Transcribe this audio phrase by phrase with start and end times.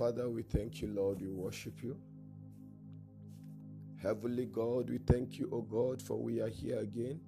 [0.00, 1.20] Father, we thank you, Lord.
[1.20, 1.94] We worship you.
[4.02, 7.20] Heavenly God, we thank you, O God, for we are here again.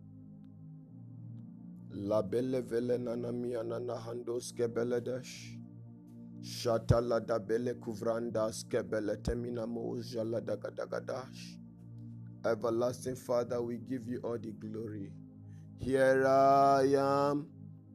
[1.91, 5.59] La belle vele nana mia nana handos kebeledesh.
[6.43, 11.59] Shatala da bele kuvrandas kebele temina mojala dagadagadash.
[12.47, 15.13] Everlasting Father, we give you all the glory.
[15.79, 17.49] Here I am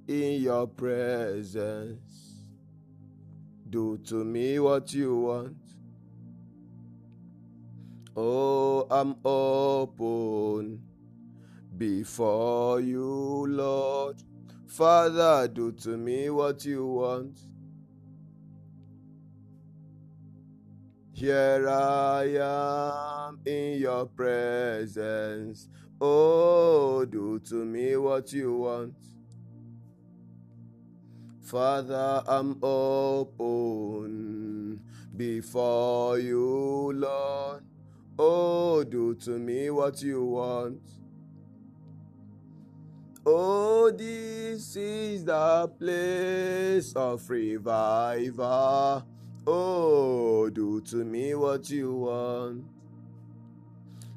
[0.07, 2.26] in your presence.
[3.69, 5.57] Do to me what you want.
[8.15, 10.81] Oh, I'm open
[11.77, 14.23] before you, Lord.
[14.65, 17.39] Father, do to me what you want.
[21.11, 25.67] Here I am in your presence.
[25.99, 28.95] Oh, do to me what you want.
[31.47, 34.01] Father, I'm open
[35.15, 37.63] before you, Lord.
[38.19, 40.81] Oh, do to me what you want.
[43.25, 49.07] Oh, this is the place of revival.
[49.47, 52.76] Oh, do to me what you want.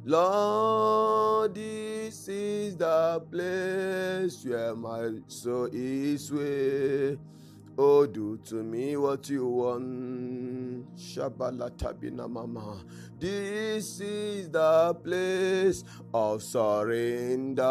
[0.03, 7.19] Lord, this is the place where my soul is way.
[7.77, 10.97] Oh, do to me what you want.
[10.97, 12.83] Shabala tabina mama.
[13.19, 17.63] This is the place of surrender.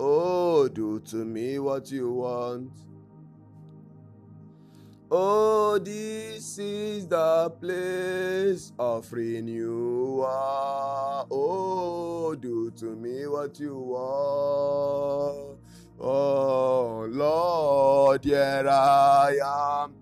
[0.00, 2.72] Oh, do to me what you want.
[5.12, 10.24] Oh, this is the place of renewal.
[11.28, 15.58] Oh, do to me what you want.
[15.98, 19.94] Oh, Lord, here I am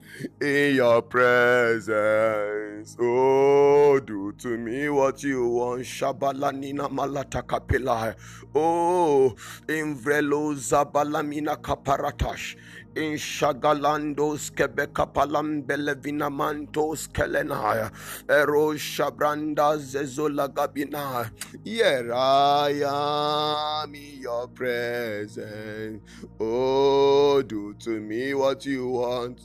[0.43, 2.95] in your presence.
[3.01, 5.83] Oh, do to me what you want.
[5.83, 8.15] Shabalanina malata kapila.
[8.55, 9.35] Oh,
[9.67, 12.57] imvrelo zabalamina kaparatash.
[12.95, 17.91] In shagalandos kebeka palambele vinamantos kelenaya.
[18.29, 21.31] Ero shabranda zezola gabina.
[21.65, 26.03] Here I am in your presence.
[26.41, 29.41] Oh, do to me what you want.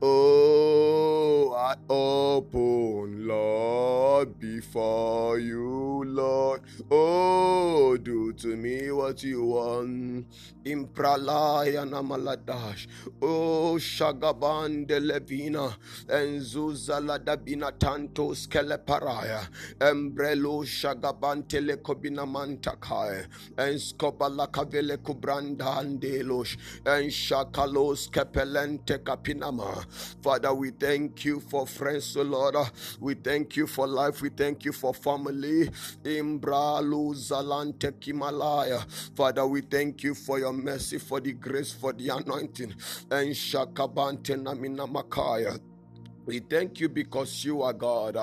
[0.00, 6.62] Oh, I open, Lord, before you, Lord.
[6.88, 10.26] Oh, do to me what you want.
[10.64, 12.86] Impralaya namaladash.
[13.20, 15.74] Oh, Shagaban de Levina.
[16.06, 19.48] Enzuza ladabina tanto skeleparaya.
[19.80, 23.26] Embrelo Shagaban telekobina mantakai.
[23.56, 26.56] Enskobala kavele kubranda andelosh.
[26.86, 29.87] En shakalos kepelente kapinama.
[30.22, 32.56] Father, we thank you for friends, O Lord.
[33.00, 34.22] We thank you for life.
[34.22, 35.68] We thank you for family.
[36.04, 37.14] Imbralu
[38.00, 38.84] Kimalaya.
[39.16, 42.74] Father, we thank you for your mercy, for the grace, for the anointing.
[43.10, 43.34] And
[44.36, 45.58] Namina Makaya.
[46.28, 48.14] We thank you because you are God.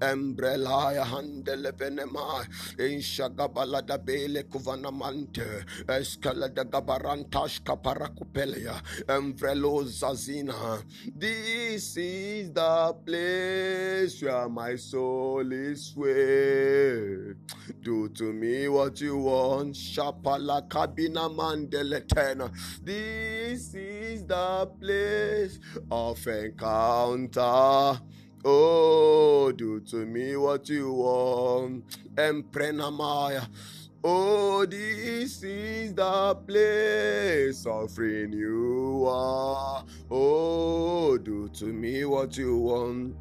[0.00, 2.46] Umbrella handele venema
[2.78, 10.82] in shagabala da bele kuvanamante escala da gabarantash kaparakupelia umbrello zazina.
[11.14, 17.34] This is the place where my soul is way.
[17.82, 19.74] Do to me what you want.
[19.74, 22.50] Shapala kabina mandeletena.
[22.82, 25.60] This is the place
[25.90, 27.41] of encounter.
[27.44, 31.98] Oh, do to me what you want.
[32.14, 33.48] Emprenamaya.
[34.04, 39.86] Oh, this is the place of renewal.
[40.10, 43.16] Oh, do to me what you want.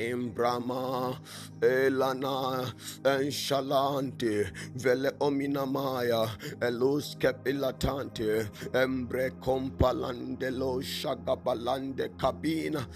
[0.00, 1.20] In Brahma,
[1.60, 2.72] Elana,
[3.02, 6.26] Enshalante, Vele Ominamaya,
[6.58, 12.86] Elus Capilatante, Embre Compalandelo Shagabalande Cabina,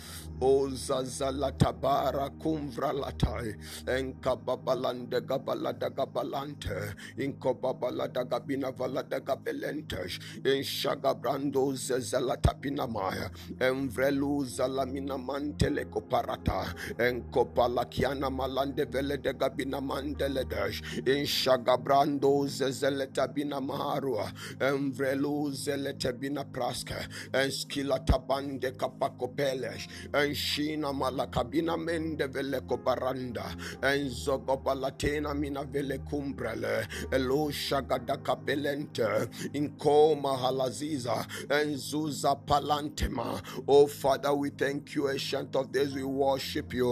[0.41, 13.31] Ozazala Tabara Kumvra Latai, Enkababalande Gabalada Gabalante, Inkobabalada Gabina Valada Gabelentes, in Shagabrando Zezala Tapinamaya,
[13.59, 20.83] Emvrelu Zalamina Mantele Coparata, enkopalakiana malande vele de gabina mandele dash.
[21.07, 32.27] In shagabrando zezeleta bina marua emvrelu zelete bina praska enskila tabande kapakopelesh enshina malakabina mende
[32.29, 33.45] vele kobaranda.
[33.83, 36.87] Enzogobalatena mina vele kumbrele.
[37.13, 43.41] Elo shagadaka belente inkoma halaziza enzuza palantema.
[43.67, 45.95] Oh father we thank you ancient of days.
[45.95, 46.84] We worship you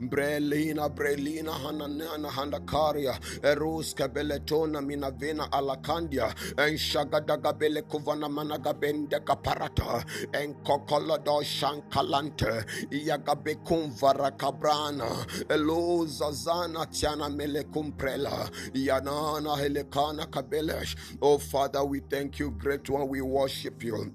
[0.00, 10.04] brelina brelina hananana handakaria eruska beletona mina vena alakandia enshagadaga bele kuvana managa bende kaparata
[10.32, 20.96] enkokolodo shankalante iyagabe kumvara kabrana elo zazana tiana mele kumprela yanana helekana kabelesh.
[21.20, 24.12] Oh father we thank you great one we worship you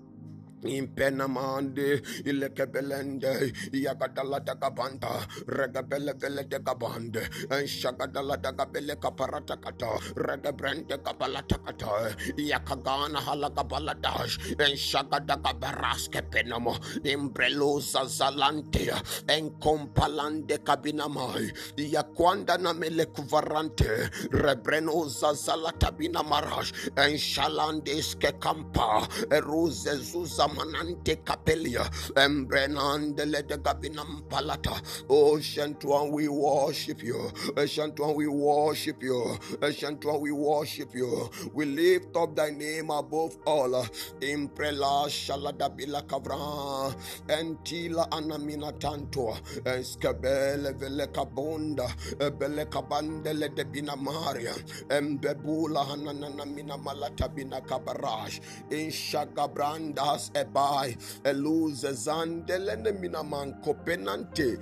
[0.68, 7.22] impenamande ilekebelende yagadala dagabanda regabele vele dagabande
[7.52, 19.02] En shagadala dagabele kaparata kata regabrende kabalata kata yakagana halagabaladash En shagadagabaraske penamo imbrelosa zalantea
[19.28, 31.84] enkompalande kabinamai yakwanda na melekuvarante rebrenoza zalatabina marash enshalandeske kampa eruze zuza manante kapelia
[32.16, 34.82] embrenande lede gabinam palata.
[35.10, 37.32] Oh, Ocean one we worship you.
[37.58, 39.38] Eh, Ocean one we worship you.
[39.62, 41.30] Eh, Ocean one we worship you.
[41.54, 43.86] We lift up thy name above all.
[44.22, 46.94] Imprela shalada bila kavra.
[47.28, 49.36] Entila anamina tanto.
[49.66, 51.88] Eskabele vele kabonda
[52.20, 54.54] eh, bele kabandele de bina maria.
[54.90, 64.58] Embebula hanana mina malata bina kabarash inshagabrandas ebai eluze zandelene mina mankopenante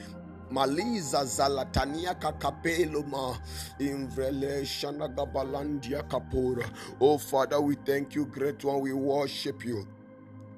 [0.52, 3.38] maliza zalatania kakapeloma
[3.80, 6.70] imvrele shanagabalandia kapura
[7.00, 9.88] oh father we thank you great one we worship you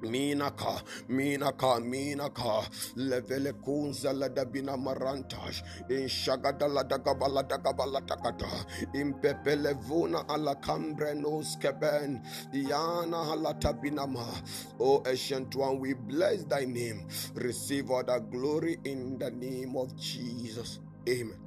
[0.06, 10.56] Minaka, Minaka, Minaka, Levele Kunza Ladabina Marantash, in Shagadala Dagabala Dagabala Takata, in Pepelevuna ala
[10.56, 12.22] Cambre nos Keben,
[12.54, 14.26] Iana Halatabinama,
[14.80, 19.96] O ancient one, we bless thy name, receive all the glory in the name of
[19.98, 20.80] Jesus.
[21.08, 21.40] Amen.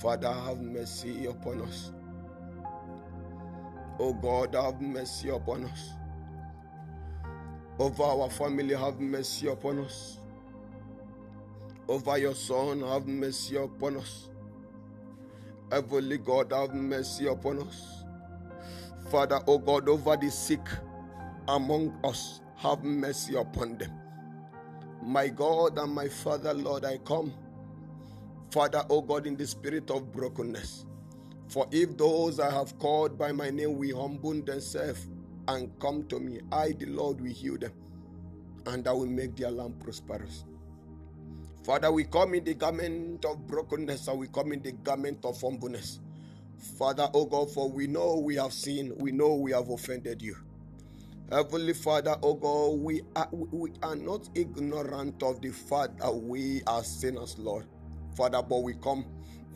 [0.00, 1.92] Father, have mercy upon us.
[3.98, 5.90] O God, have mercy upon us
[7.78, 10.18] over our family, have mercy upon us.
[11.88, 14.28] Over your son, have mercy upon us.
[15.70, 18.04] Heavenly God, have mercy upon us.
[19.10, 20.66] Father, O God, over the sick
[21.48, 23.92] among us, have mercy upon them.
[25.02, 27.32] My God and my Father, Lord, I come.
[28.50, 30.86] Father, O God, in the spirit of brokenness.
[31.48, 35.06] For if those I have called by my name will humble themselves
[35.48, 37.72] and come to me, I, the Lord, will heal them,
[38.66, 40.44] and I will make their land prosperous.
[41.64, 45.40] Father, we come in the garment of brokenness and we come in the garment of
[45.40, 46.00] humbleness.
[46.78, 50.36] Father, oh God, for we know we have sinned, we know we have offended you.
[51.30, 56.62] Heavenly Father, oh God, we are, we are not ignorant of the fact that we
[56.68, 57.66] are sinners, Lord.
[58.16, 59.04] Father, but we come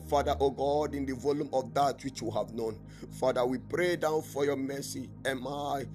[0.07, 2.77] Father, oh God, in the volume of that which you have known.
[3.19, 5.09] Father, we pray down for your mercy.
[5.25, 5.85] Am I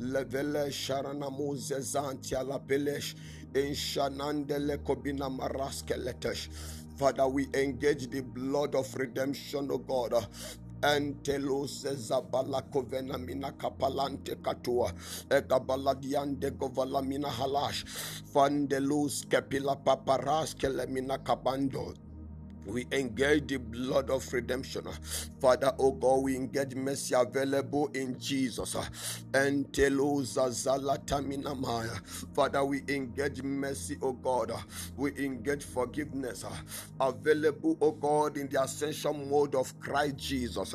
[0.00, 3.14] levele sharana muzezantia la pelesh
[3.54, 6.48] in shanandele kobina maraskeletesh.
[6.96, 10.14] Father, we engage the blood of redemption, O God,
[10.82, 14.92] entelose zabala kovena mina kapalante katua
[15.30, 17.84] egabaladiande govala mina halash
[18.32, 21.94] fandelus kepila paparas kelemina kabando
[22.66, 24.84] we engage the blood of redemption.
[25.40, 28.76] Father, oh God, we engage mercy available in Jesus.
[32.34, 34.52] Father, we engage mercy, oh God.
[34.96, 36.44] We engage forgiveness
[37.00, 40.74] available, oh God, in the ascension mode of Christ Jesus.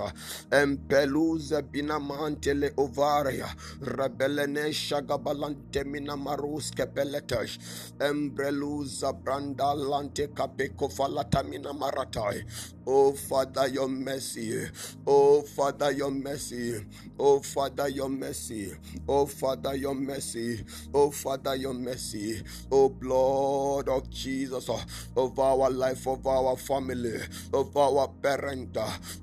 [0.52, 3.48] And Peluza Binamantele Ovaria.
[3.82, 7.58] Rebelene Shagabalante Minamarus Kepeletash.
[8.00, 12.44] Embreluza Branda Lante Kapeko Falatamina maratai.
[12.88, 14.68] Oh Father, your mercy.
[15.08, 16.86] Oh Father, your mercy.
[17.20, 18.74] Oh Father, your mercy.
[19.08, 20.66] Oh Father, your mercy.
[20.94, 22.44] Oh Father, your mercy.
[22.72, 24.70] Oh blood of Jesus
[25.18, 27.20] of our life, of our family,
[27.54, 28.78] of our parent,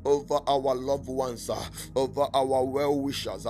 [0.05, 1.51] over our loved ones,
[1.95, 3.47] over our well wishers.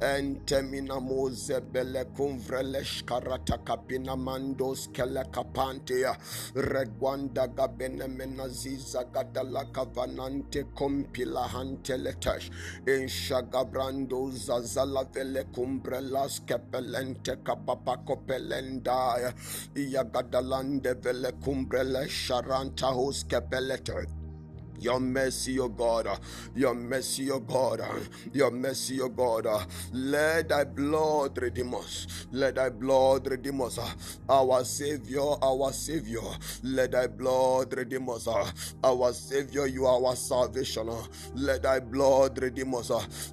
[0.00, 6.16] And temina mose bele kumvrelesh karata kapina mandos kele kapantia
[6.54, 8.08] regwanda gabene
[8.46, 12.50] menaziza gadala kavanante kompila hanteletash
[12.86, 19.34] in shagabrando zazala vele kumbrelas kepelente kapapa kopelendaya
[19.74, 23.24] yagadalande vele kumbrele sharanta hos
[24.80, 26.08] your mercy, O God,
[26.54, 27.80] your mercy, O God,
[28.32, 29.46] your mercy, O God.
[29.92, 32.26] Let thy blood redeem us.
[32.32, 33.78] Let thy blood redeem us.
[34.28, 36.20] Our Savior, our Savior.
[36.62, 38.28] Let thy blood redeem us.
[38.82, 40.90] Our Savior, you are our salvation.
[41.34, 42.90] Let thy blood redeem us.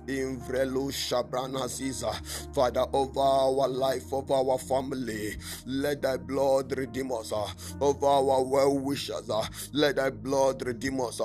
[0.08, 2.14] In Vrelu Shabrana Caesar.
[2.54, 5.38] Father, over our life, over our family.
[5.66, 7.34] Let thy blood redeem us.
[7.80, 9.30] Over our well wishers.
[9.72, 11.22] Let thy blood redeem us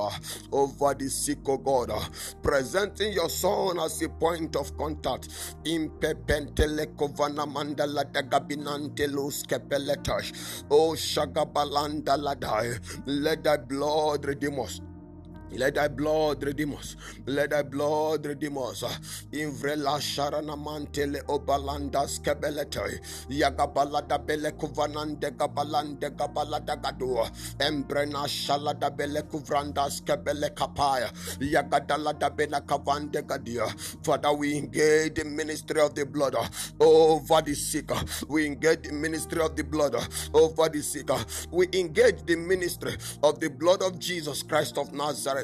[0.52, 1.92] over the sick, oh God,
[2.42, 5.28] presenting your son as a point of contact.
[5.64, 10.64] In pepentele kovana mandala dagabinante lus kepeletash.
[10.70, 12.78] Oh shagabalanda ladai.
[13.06, 14.80] Let thy blood redeem us.
[15.52, 16.96] Let thy blood redeem us.
[17.26, 18.82] Let thy blood redeem us.
[19.32, 23.00] Invrela sharana mantele obalanda skebelete.
[23.28, 27.30] Yagabalada bele kuvanande gabalande gabalada gadua.
[27.58, 31.10] Embrena shalada bele kuvranda skebele kapaya.
[31.40, 33.66] Yagadalada bele kavande gadia.
[34.04, 36.36] Father, we engage the ministry of the blood
[36.80, 37.90] over the sick.
[38.28, 39.94] We engage the ministry of the blood
[40.34, 41.10] over the sick.
[41.50, 45.37] We engage the ministry of the blood of Jesus Christ of Nazareth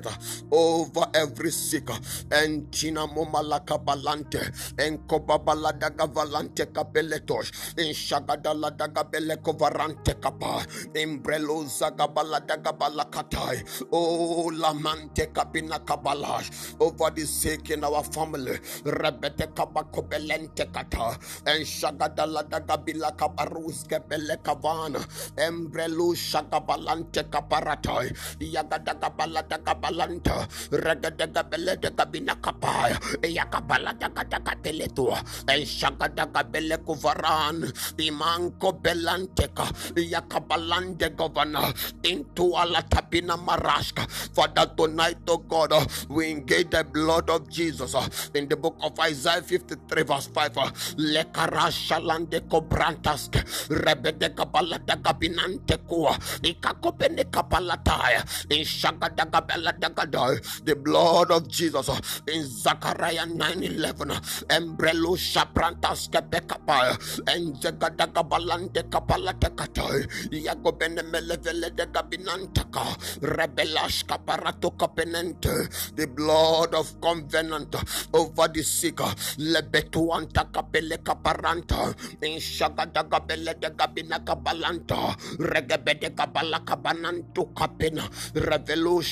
[0.50, 1.88] over every sick
[2.32, 4.42] and tina momalaka balante
[4.78, 12.72] and kobabala daga valante kapeletos in shagadala daga beleko varante kapa in brelo zagabala daga
[12.72, 21.16] balakatai oh lamante kapina kabalash over the sick in our family rebete kabako belente kata
[21.46, 25.00] and shagadala daga bila kabarus kebele kavana
[25.36, 28.10] embrelu shagabalante kaparatai
[28.40, 35.20] yagadaga baladaga balanta ragadaga belete kabina kapaya yakabala daga daga teletua
[35.52, 37.68] en shagadaga bele kuvaran
[38.00, 41.68] imanko belanteka yakabalande governor
[42.02, 44.08] into ala tapina maraska.
[44.32, 45.72] Father tonight oh god
[46.08, 47.92] we engage the blood of jesus
[48.32, 55.76] in the book of isaiah 53 verse 5 lekarasha lande kobrantaske rebede kabala daga binante
[55.84, 64.10] kuwa ikakopene kapalataya in shagadaga bela the blood of Jesus uh, in Zechariah 9:11.
[64.10, 66.94] Uh, Embrelo Shaprantas Kepekapaya
[67.28, 72.84] and Zegadaga Balante Kapalate Katai Yagobene Melevele de Gabinantaka
[73.22, 77.82] Rebelash Kaparato Kapenente the blood of covenant uh,
[78.14, 78.96] over the sick
[79.38, 88.02] Lebetuanta Kapele Kaparanta in Shagadaga Bele de Gabinaka Balanta Regebede Kabalaka Banantu Kapena
[88.34, 89.02] Revelu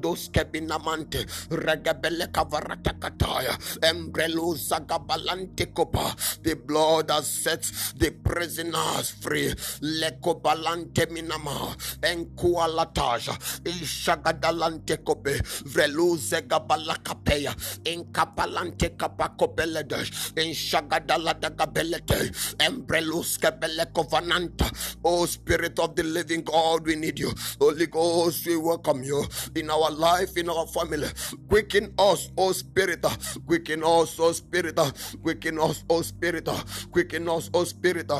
[0.00, 6.14] Shabrandos Kebinamante Regebele Kavarata Kataya Embrelu Zagabalante Kopa.
[6.42, 9.52] The blood that sets the prisoners free.
[9.82, 17.54] Lekobalante Minama Enkualataja Ishagadalante Kope Vrelu Zegabalakapeya
[17.84, 24.70] Inkapalante Kapakopeledesh Inshagadala Dagabelete Embrelus Kebele Kovananta
[25.04, 27.32] Oh Spirit of the Living God we need you.
[27.60, 31.08] Holy Ghost we welcome you in our life in our family.
[31.48, 33.04] Quicken us oh Spirit.
[33.46, 34.78] Quicken us oh Spirit.
[35.22, 36.48] Quicken us oh Spirit.
[36.92, 38.10] Quicken us oh Spirit.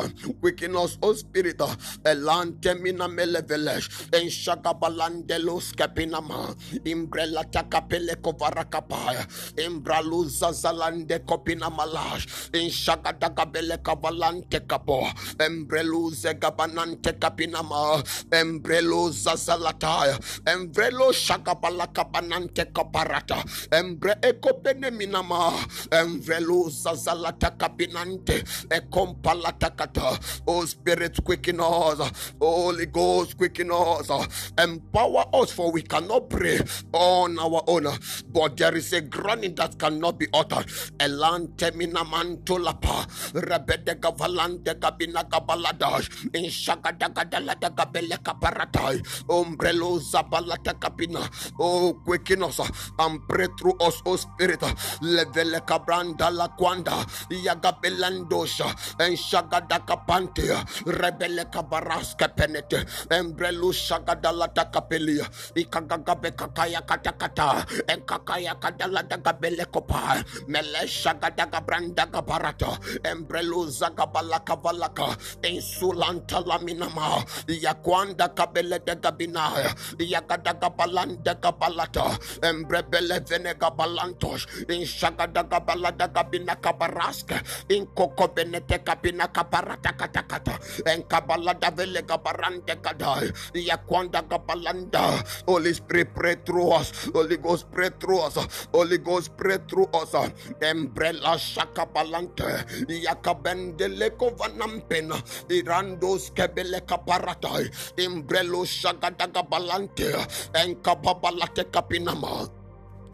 [0.40, 1.58] Quicken us oh Spirit.
[2.04, 13.78] Elante mina melevelesh en shagabalandelos kapinama imbrella takapele kovarakapaya imbraluza zalande kopina malash in shagadagabele
[13.82, 15.06] kavalante kapo
[15.38, 23.44] embreluze gabanante kapinama embreluza zalataya embrelo shaka kabala kabanante kaparata.
[23.72, 25.52] Embre ekopene minama
[25.90, 28.42] emvrelu zazalata kabinante.
[28.70, 32.00] Ekompalata kata oh spirit quicken us.
[32.40, 34.10] Holy ghost quicken us.
[34.58, 36.58] Empower us for we cannot pray
[36.92, 37.86] on our own.
[38.32, 40.66] But there is a groaning that cannot be uttered.
[40.98, 49.00] Elante minamantolapa rebede gavalante kabina kabaladash in shagadagadala gabele kaparatai.
[49.28, 51.20] Umbrello zabalata kapina
[51.60, 52.60] oh quicken us
[52.98, 54.60] and pray through us oh spirit
[55.02, 58.68] levele kabranda la kwanda yagabelandosha
[59.00, 69.02] and shagadaka pantea rebele kabaraska penete embrelu shagadala takapelia ikagagabe kakaya katakata and kakaya kadala
[69.04, 79.72] dagabele kopa mele shagadaga branda gabarata embrelu zagabala kavalaka insulanta laminama yakwanda kabele de gabinaya
[79.98, 89.92] yakadaga balanda gabalata embrebele venega balantos in shagadaga balada gabina kabaraska in kokobenete kabina kabarata
[89.96, 97.70] katakata en kabalada vele gabarante kadai yakwanda gabalanda Holy Spirit pray through us Holy Ghost
[97.70, 98.36] pray through us
[98.72, 100.14] Holy Ghost pray through us
[100.60, 102.46] embrella shaka balante
[102.88, 105.16] yakabendele kovanampena
[105.50, 110.08] irandos kebele kaparatai imbrelo shagadaga balante
[110.54, 110.76] en
[111.20, 112.48] kababalate kapinama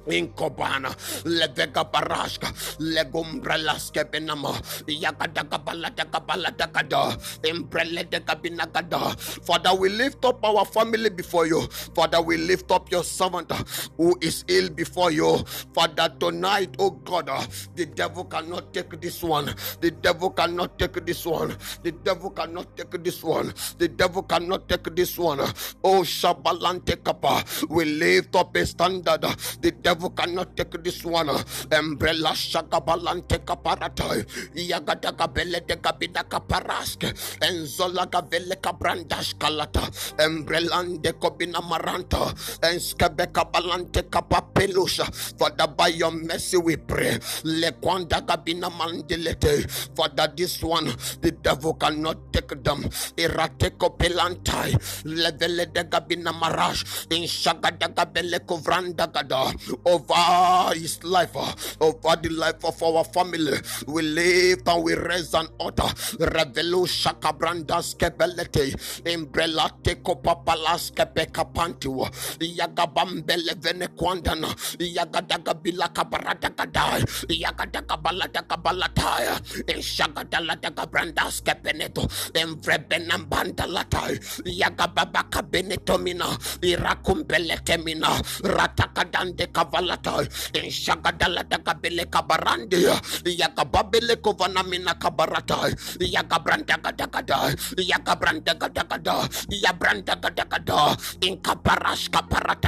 [0.07, 0.91] Inkobana,
[1.25, 2.49] Levega Baraska,
[2.79, 4.53] Legumbrelaske Benama,
[4.87, 9.19] Yakadaga Baladaga Baladagada, Imbrele de Gabinagada.
[9.45, 11.63] Father, we lift up our family before you.
[11.95, 13.51] Father, we lift up your servant
[13.97, 15.39] who is ill before you.
[15.75, 17.27] Father, tonight, oh God,
[17.75, 19.55] the devil cannot take this one.
[19.81, 21.57] The devil cannot take this one.
[21.83, 23.53] The devil cannot take this one.
[23.79, 25.41] The devil cannot take this one.
[25.83, 29.23] Oh Shabalante Kappa, we lift up a standard.
[29.61, 31.31] The devil devil cannot take this one.
[31.73, 34.25] Umbrella shagabalante kaparatai.
[34.55, 37.13] Yagadaga bele de gabida kaparaske.
[37.41, 39.89] Enzola gavele kabrandash kalata.
[40.21, 42.33] Umbrellande kobina maranta.
[42.63, 45.07] Enskebeka balante kapapelusha.
[45.39, 47.19] Father, by your mercy we pray.
[47.45, 49.65] Lekwanda gabina mandelete.
[49.97, 50.87] Father, this one,
[51.23, 52.83] the devil cannot take them.
[53.17, 54.75] Irateko pelantai.
[55.05, 57.07] Levele de gabina marash.
[57.11, 59.53] In shagadaga bele kovranda gada
[59.87, 61.35] over his life,
[61.81, 63.55] over the life of our family.
[63.87, 65.89] We live and we raise an altar.
[66.19, 68.75] Revelu shakabrandas kebelete,
[69.07, 79.39] imbrelate kopapalas kepekapantiwa, yagabambele vene kwandana, yagadaga bilaka baradagada, yagadaga baladaga balataya,
[79.69, 82.03] inshagadaladaga brandas kepeneto,
[82.35, 86.27] embrebenambandalatai, yagababaka benetomina,
[86.63, 90.25] irakumbeletemina, ratakadande kavalata
[90.57, 100.97] eh, shagadala dagabele kabarande eh, yakababele kovanamina kabarata eh, yakabranda gadagada yakabranda gadagada yabranda gadagada
[101.21, 102.66] in kaparash kaparatakata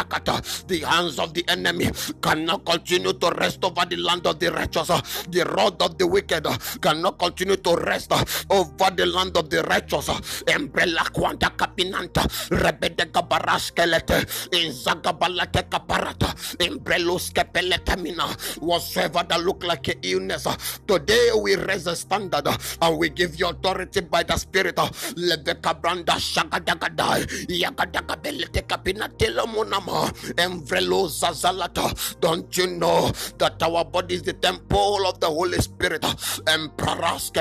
[0.69, 1.91] the hands of the enemy
[2.23, 4.89] cannot continue to rest over the land of the righteous
[5.31, 6.47] the rod of the wicked
[6.83, 8.13] cannot continue to rest
[8.51, 10.09] over the land of the righteous
[10.47, 14.19] embrella quanta capinanta rebede kabarash kelete
[14.55, 18.27] in zagabalate kaparata Imbrelus kepeletamina.
[18.61, 20.47] Whatsoever that look like a illness.
[20.87, 22.47] Today we raise a standard
[22.81, 24.77] and we give you authority by the Spirit.
[24.77, 27.23] Leveka branda shagadagada.
[27.49, 30.11] Yagadagabelete kapina telomonama.
[30.37, 32.21] Emvrelo zazalata.
[32.21, 36.03] Don't you know that our body is the temple of the Holy Spirit?
[36.03, 37.33] Empraras.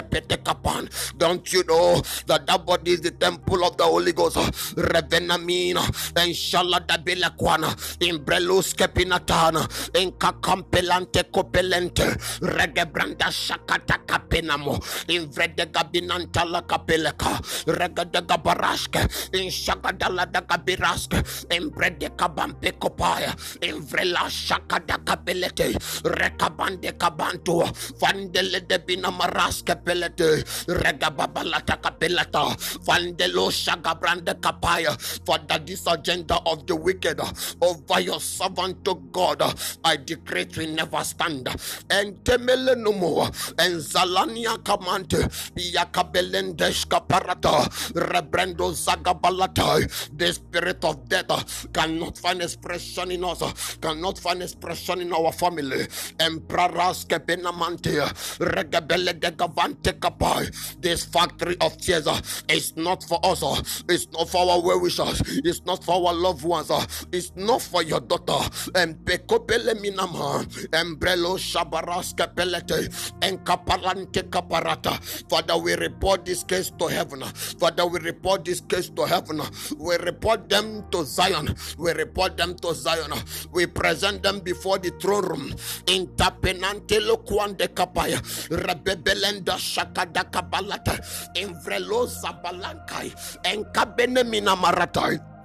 [1.17, 4.37] Don't you know that that body is the temple of the Holy Ghost?
[4.75, 5.83] Revenamina.
[6.15, 6.97] And shalada
[7.37, 7.75] kwana.
[7.99, 9.67] Imbrelus kepinatana.
[9.93, 12.05] Enka kampelante kopelente.
[12.41, 14.77] Regebranda shakata kapenamo.
[15.07, 17.39] Invrede gabinanta la kapeleka.
[17.67, 19.33] Regada gabarashke.
[19.33, 21.23] In shagadala da gabiraske.
[21.49, 23.33] Imbrede kabampe kopaya.
[23.61, 25.73] Invrela shakada kapelete.
[26.03, 27.63] Rekabande kabantu.
[27.99, 30.43] Fandele de binamaraske pelete.
[30.67, 32.55] Regababalata kapelata.
[32.85, 34.95] Fandelo shagabrande kapaya.
[35.25, 37.19] For that this agenda of the wicked
[37.61, 39.41] over your servant to God
[39.83, 41.47] I decree will never stand.
[41.89, 43.25] And temele no more.
[43.59, 45.23] And Zalania Kamante,
[45.55, 49.87] Yakabelendesh Kaparata, Rebrendo Zagabalata.
[50.17, 55.87] The spirit of death cannot find expression in us, cannot find expression in our family.
[56.19, 57.99] Empraras Kebenamante,
[58.39, 60.49] Regabele de Gavante Kapai.
[60.81, 62.07] This factory of tears
[62.49, 66.43] is not for us, it's not for our well wishers, it's not for our loved
[66.43, 66.71] ones,
[67.11, 68.37] it's not for your daughter.
[68.75, 74.97] And Pekopele Minama, Embrelo Shabaraska Pelete, and Kapalante Kaparata.
[75.29, 77.21] Father, we report this case to heaven.
[77.59, 79.41] Father, we report this case to heaven.
[79.77, 81.55] We report them to Zion.
[81.77, 83.13] We report them Zion.
[83.51, 85.55] We present them before the throne room.
[85.87, 90.97] In Tapenante Lokwande Kapaya, Rebebelenda Shakada Kabalata,
[91.35, 95.36] Invrelo Zabalankai, and Kabene Minamaratai.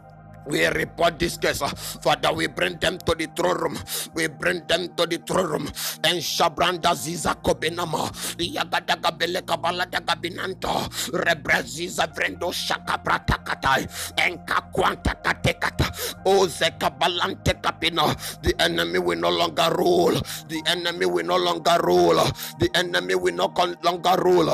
[0.46, 1.60] We report this case,
[2.02, 2.32] Father.
[2.32, 3.78] We bring them to the throne room.
[4.14, 5.66] We bring them to the throne room.
[6.04, 13.86] And Shabranda Ziza Kobenama, Yagadaga Beleka Baladaga Binanto, Rebraziza Vrendo Shaka Pratakatai,
[14.20, 18.12] and Kakwanta Katekata, Ozeka Balante Kapina.
[18.42, 20.14] The enemy will no longer rule.
[20.48, 22.16] The enemy will no longer rule.
[22.58, 23.52] The enemy will no
[23.82, 24.46] longer rule.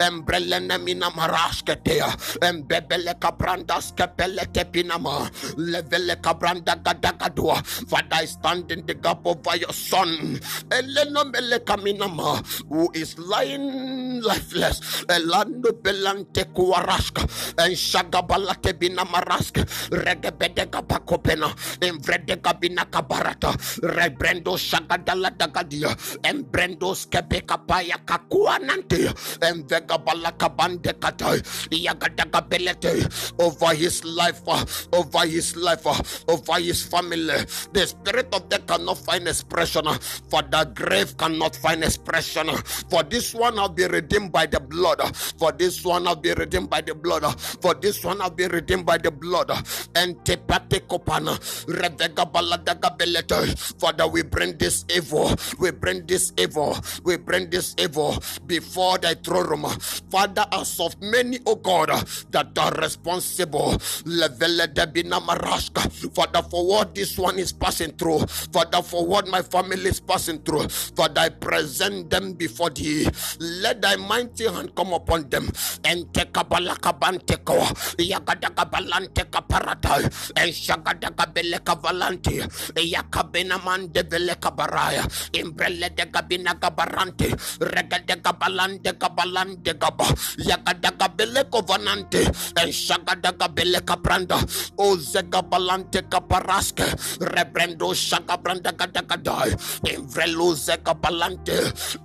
[0.00, 5.30] Embrelene Mina Marashketea, and Bebeleka Brandas Kapelete Pinama.
[5.56, 7.64] Levele kabranda gadagadua.
[7.88, 10.40] Father, I stand in the gap over your son.
[10.70, 15.04] Elena mele kaminama, who is lying lifeless.
[15.08, 17.22] Elando belante kuaraska.
[17.58, 19.64] And shagabalate binamaraska.
[19.90, 21.48] Regebede gabakopena.
[21.80, 23.52] Envrede gabina kabarata.
[23.82, 25.94] Rebrendo shagadala dagadia.
[26.22, 29.12] Embrendo skebeka paya kakuanante.
[29.40, 31.40] Envegabala kabande katai.
[31.70, 33.32] Yagadagabelete.
[33.38, 34.64] Over his life, uh,
[35.26, 37.34] over his life, uh, over his family.
[37.72, 39.94] The spirit of death cannot find expression, uh,
[40.30, 42.48] for the grave cannot find expression.
[42.90, 45.00] For this one I'll be redeemed by the blood.
[45.00, 47.24] uh, For this one I'll be redeemed by the blood.
[47.40, 49.50] For this one I'll be redeemed by the blood.
[53.78, 59.14] Father, we bring this evil, we bring this evil, we bring this evil before thy
[59.14, 59.64] throne room.
[60.10, 61.88] Father, as of many, oh God,
[62.30, 63.72] that are responsible,
[64.04, 65.90] levele debina marashka.
[66.14, 70.38] Father, for what this one is passing through, Father, for what my family is passing
[70.40, 73.08] through, Father, I present them before thee.
[73.40, 75.50] Let thy mighty hand come upon them
[75.84, 77.58] and take a balakabanteko,
[77.98, 80.02] yagadagabalante kaparata,
[80.36, 82.42] and shagadagabeleka valante,
[82.76, 85.02] yakabena man de veleka baraya,
[85.32, 90.04] imbrele de gabina gabarante, regadegabalante gabalante gaba,
[90.38, 92.24] yagadagabeleko vanante,
[92.58, 94.36] and shagadagabeleka branda,
[94.78, 96.84] o oh zegabalante kaparaske,
[97.20, 99.50] rebrendo shagabranda gadagadai,
[99.92, 101.56] imvrelo zegabalante,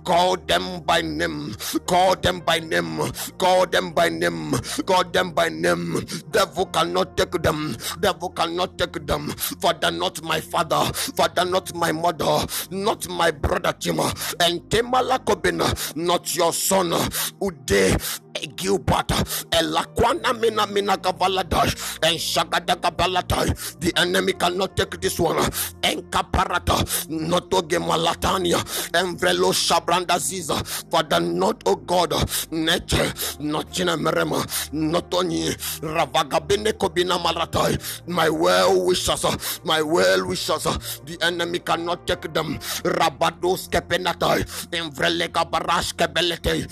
[0.04, 1.54] call them by name,
[1.86, 3.00] call them by name,
[3.38, 4.52] call them by name,
[4.86, 6.00] call them by name.
[6.30, 9.28] Devil cannot take them, devil cannot take them.
[9.60, 10.84] Father, not my father,
[11.16, 14.08] father, not my mother, not my brother Tima,
[14.46, 16.92] and Temalakobina, not your son,
[17.42, 17.96] Ude.
[18.56, 19.08] Gilbert,
[19.50, 23.78] Elakwana Mina Mina Gavaladash, and Shagadagabalata.
[23.80, 25.38] The enemy cannot take this one.
[25.82, 28.60] And Kaparata, not Oge Malatania,
[28.94, 30.64] and Velo Shabranda Ziza.
[30.90, 32.12] Father, not O God,
[32.50, 35.50] nature, not China Merema, not only
[35.82, 38.08] Ravagabene Kobina Maratai.
[38.08, 40.64] My well wishers, my well wishers,
[41.06, 42.58] the enemy cannot take them.
[42.84, 44.40] Rabados Kepenatai,
[44.72, 46.66] and Vrelega Barash Kebelete,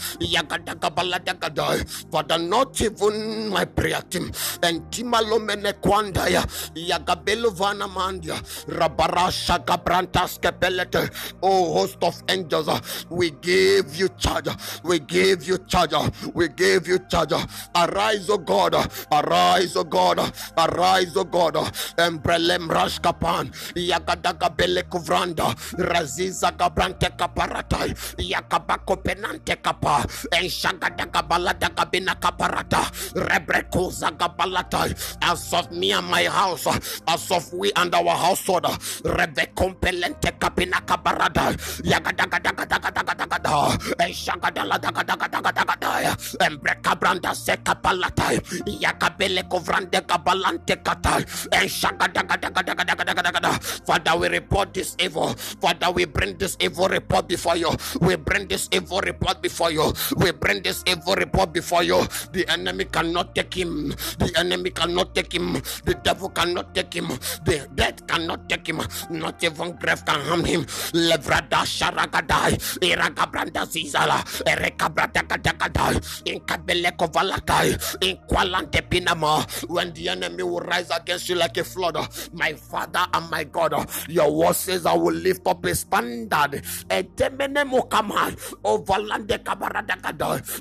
[1.54, 2.10] Yagadagabaladagada.
[2.10, 4.30] Father, not even my prayer team.
[4.62, 6.42] And Timalomene Kwandaya,
[6.74, 8.36] Yagabelo Vanamandia,
[8.66, 11.10] Rabarasha Gabrantas Kebelete,
[11.42, 14.48] oh host of angels, we give you charge,
[14.84, 15.94] we give you charge,
[16.34, 17.32] we give you charge.
[17.74, 18.74] Arise, O God,
[19.12, 20.18] arise, O God,
[20.58, 21.54] arise, O God,
[21.98, 32.12] Embrelem Rashkapan, Yagadaga Bele Kuvranda, Raziza Gabrante Kaparatai, Yakabako Penante Kapa, and Shagadaga Baladaga Bina
[32.20, 32.84] Kaparata,
[33.16, 34.92] Rebreko Zagabalatai,
[35.24, 36.66] as of me and my house,
[37.08, 38.64] as of we and our household,
[39.04, 46.12] Rebecompelente Kapina Kabarada, Yagadagadagadagadagadagada, and Shagadaladagadagadagadagada,
[46.44, 48.36] and Brekabranda Sekapalatai,
[48.78, 53.60] Yakabele Kovrande Kabalante Katai, and Shagadagadagadagadagadagada.
[53.86, 55.32] Father, we report this evil.
[55.60, 57.70] Father, we bring this evil report before you.
[58.00, 59.90] We bring this evil report before you.
[60.18, 62.02] We bring this evil report before you.
[62.32, 63.90] The enemy cannot take him.
[64.18, 65.54] The enemy cannot take him.
[65.84, 67.08] The devil cannot take him.
[67.44, 68.80] The death cannot take him.
[69.10, 70.62] Not even grave can harm him.
[70.94, 72.58] Levrada sharagadai.
[72.80, 74.22] Iragabranda zizala.
[74.46, 75.96] Erekabrada kadakadai.
[76.26, 77.76] Inkabeleko valakai.
[78.02, 79.44] Inqualante pinama.
[79.68, 81.96] When the enemy will rise against you like a flood,
[82.32, 83.74] my father and my God,
[84.08, 86.62] your word says I will lift up a standard.
[86.90, 88.30] Etemene mukama.
[88.64, 89.38] Over lande.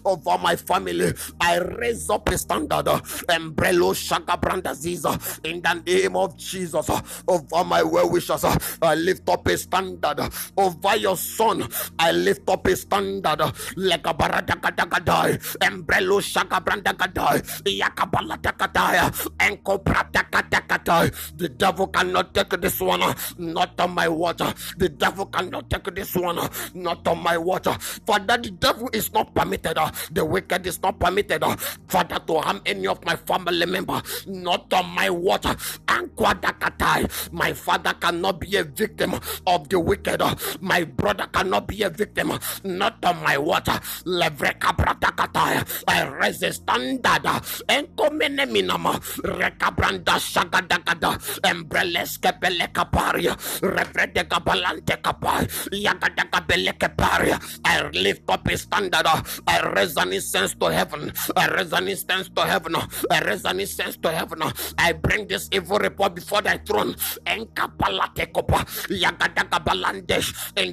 [0.05, 1.13] Over my family.
[1.39, 2.87] I raise up a standard.
[2.87, 5.17] Uh, Embrelo shakabranda ziza.
[5.45, 6.89] In the name of Jesus.
[6.89, 8.43] Uh, over my well wishers.
[8.43, 10.19] Uh, I lift up a standard.
[10.57, 11.67] Over your son.
[11.97, 13.39] I lift up a standard.
[13.77, 15.39] Lekabaradakadakadai.
[15.59, 17.41] Embrelo shakabrandakadai.
[17.63, 19.11] Yakabaladakadai.
[19.39, 21.37] Enkobratakadakadai.
[21.37, 23.01] The devil cannot take this one.
[23.37, 24.53] Not on my water.
[24.77, 26.39] The devil cannot take this one.
[26.73, 27.73] Not on my water.
[28.05, 29.77] Father, the devil is not permitted.
[30.11, 31.43] The wicked is not permitted.
[31.43, 31.55] Uh,
[31.87, 34.01] father, to harm any of my family member.
[34.27, 35.55] Not on my water.
[35.87, 37.31] Ankwadakatai.
[37.31, 39.13] My father cannot be a victim
[39.47, 40.21] of the wicked.
[40.61, 42.31] My brother cannot be a victim.
[42.63, 43.79] Not on my water.
[44.05, 45.83] Levrekabratakatai.
[45.87, 47.23] I raise a standard.
[47.67, 48.99] Enkomene minama.
[49.23, 51.17] Rekabranda shagadagada.
[51.43, 53.35] Embreleske pelekaparia.
[53.61, 55.47] Refredeka balante kapai.
[55.71, 57.39] Yagadaka belekaparia.
[57.65, 59.05] I lift up a standard.
[59.47, 61.11] I raise an incense to heaven.
[61.55, 62.75] Raise an incense to heaven.
[63.25, 64.41] Raise an incense to heaven.
[64.77, 66.95] I bring this evil report before thy throne.
[67.27, 67.47] In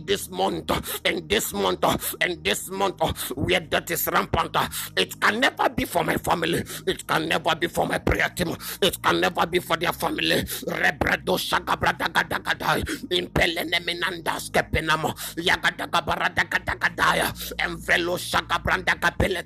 [0.07, 0.71] this month,
[1.05, 1.85] in this month,
[2.21, 3.01] in this month,
[3.37, 4.57] where that is rampant,
[4.97, 6.63] it can never be for my family.
[6.87, 8.57] It can never be for my prayer team.
[8.83, 10.43] It can never be for their family.
[10.45, 13.11] Rebredo shagabradagadagadai.
[13.11, 15.13] Impelene minanda skepenamo.
[15.37, 17.33] Yagadaga baradagadagadaya.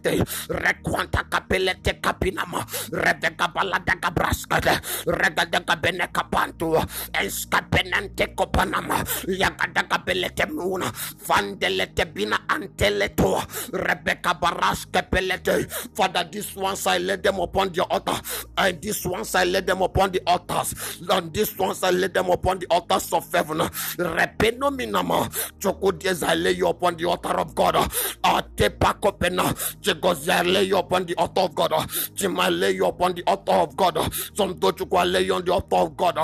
[0.04, 0.24] Envelo shagabrandagapelete.
[0.48, 2.64] Requanta capelete capinama.
[2.92, 4.80] Rebecca baladaga braskade.
[5.06, 6.76] Regadaga benekapantu.
[7.12, 9.04] Escapenante copanama.
[9.28, 10.90] Yagadaga belete muna.
[10.92, 13.40] Fandelete bina anteleto.
[13.72, 15.68] Rebecca baraske pelete.
[15.94, 18.20] Father, this ones I led them upon the altar.
[18.56, 20.74] And this ones I led them upon the altars.
[21.10, 23.58] And this ones I led them upon the altars of heaven.
[23.58, 25.28] Repeno minama.
[25.58, 27.76] Chokodies I lay you upon the altar of God.
[28.24, 28.70] Ate
[30.28, 31.72] I lay you upon the altar of God.
[32.14, 33.96] Chima lay you upon the altar of God.
[34.34, 36.16] Some tochukwa lay you on the altar of God.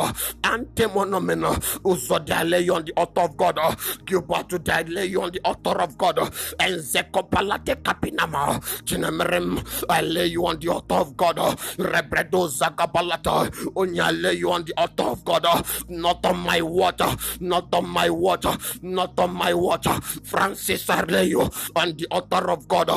[0.44, 1.50] Antemonomena.
[1.84, 3.58] Uzodi I lay on the altar of God.
[4.06, 6.18] Gilbert I lay you on the altar of God.
[6.60, 8.60] And Zekopalate kapinama.
[8.84, 11.36] Chinemerem I lay you on the altar of God.
[11.78, 13.50] Rebredo zagabalata.
[13.76, 15.46] Onya lay you on the altar of God.
[15.88, 17.08] Not on my water.
[17.40, 18.56] Not on my water.
[18.82, 20.00] Not on my water.
[20.24, 21.42] Francis I lay you
[21.76, 22.90] on the altar of God.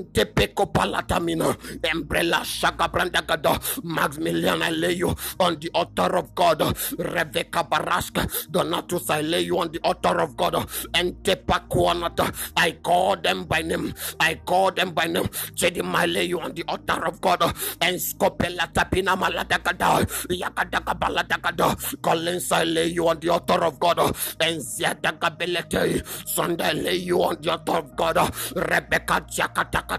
[0.00, 1.52] Antepeko palatamina.
[1.92, 3.60] Umbrella shagabrandagada.
[3.84, 6.62] Maximilian I lay you on the altar of God.
[6.98, 8.26] Rebecca Baraska.
[8.50, 10.54] Donatus I lay you on the altar of God.
[10.94, 12.32] Entepakuanata.
[12.56, 13.92] I call them by name.
[14.20, 15.28] I call them by name.
[15.54, 17.42] Jedim I lay you on the altar of God.
[17.80, 20.04] And Scopela Tapina Maladagada.
[20.28, 22.00] Yakadaka Baladagada.
[22.02, 23.98] Collins I lay you on the altar of God.
[24.40, 26.04] And Ziadaga Belete.
[26.28, 28.16] Sunday I lay you on the altar of God.
[28.56, 29.89] Rebecca Jakatakata.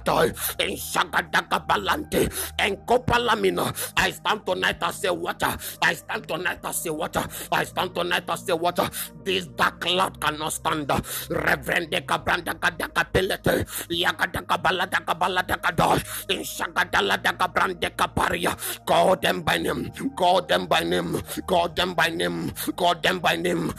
[0.59, 2.31] And Shagadaka Balante.
[2.59, 3.73] And Kopalamina.
[3.97, 5.57] I stand tonight I say water.
[5.81, 7.25] I stand tonight I say water.
[7.51, 8.89] I stand tonight I say water.
[9.23, 10.89] This dark cloud cannot stand.
[11.29, 11.91] Reverend.
[13.91, 16.03] Yakadaka Baladaka Baladaka Dosh.
[16.29, 18.55] In Shagadala Daka Brande Kaparia.
[18.85, 19.91] Call them by name.
[20.17, 21.21] Call them by name.
[21.47, 22.51] Call them by name.
[22.75, 23.73] Call them by name.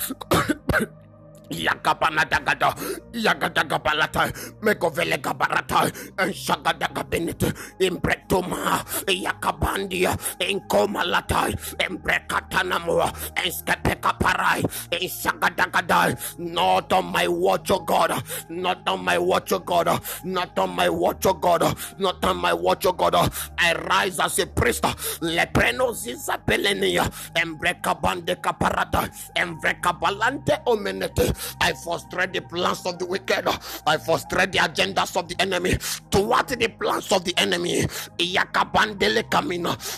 [1.53, 2.75] Yakapanatagada,
[3.13, 5.87] Yakatakabalata, Mekovele Gabarata,
[6.19, 14.63] and Shagadagabenete, Impretuma, Yakabandia, Inkomalata, Embrecatanamua, and Skepekaparai,
[14.93, 20.59] and Shagadagada, not on my watch, O God, not on my watch, O God, not
[20.59, 23.15] on my watch, O God, not on my watch, O God.
[23.59, 24.83] I rise as a priest,
[25.21, 31.33] Lepreno Zizapelenia, Embrecabande Caparata, Embrecabalante Omenete.
[31.61, 33.47] I frustrate the plans of the wicked.
[33.87, 35.77] I frustrate the agendas of the enemy.
[36.11, 37.87] Toward the plans of the enemy.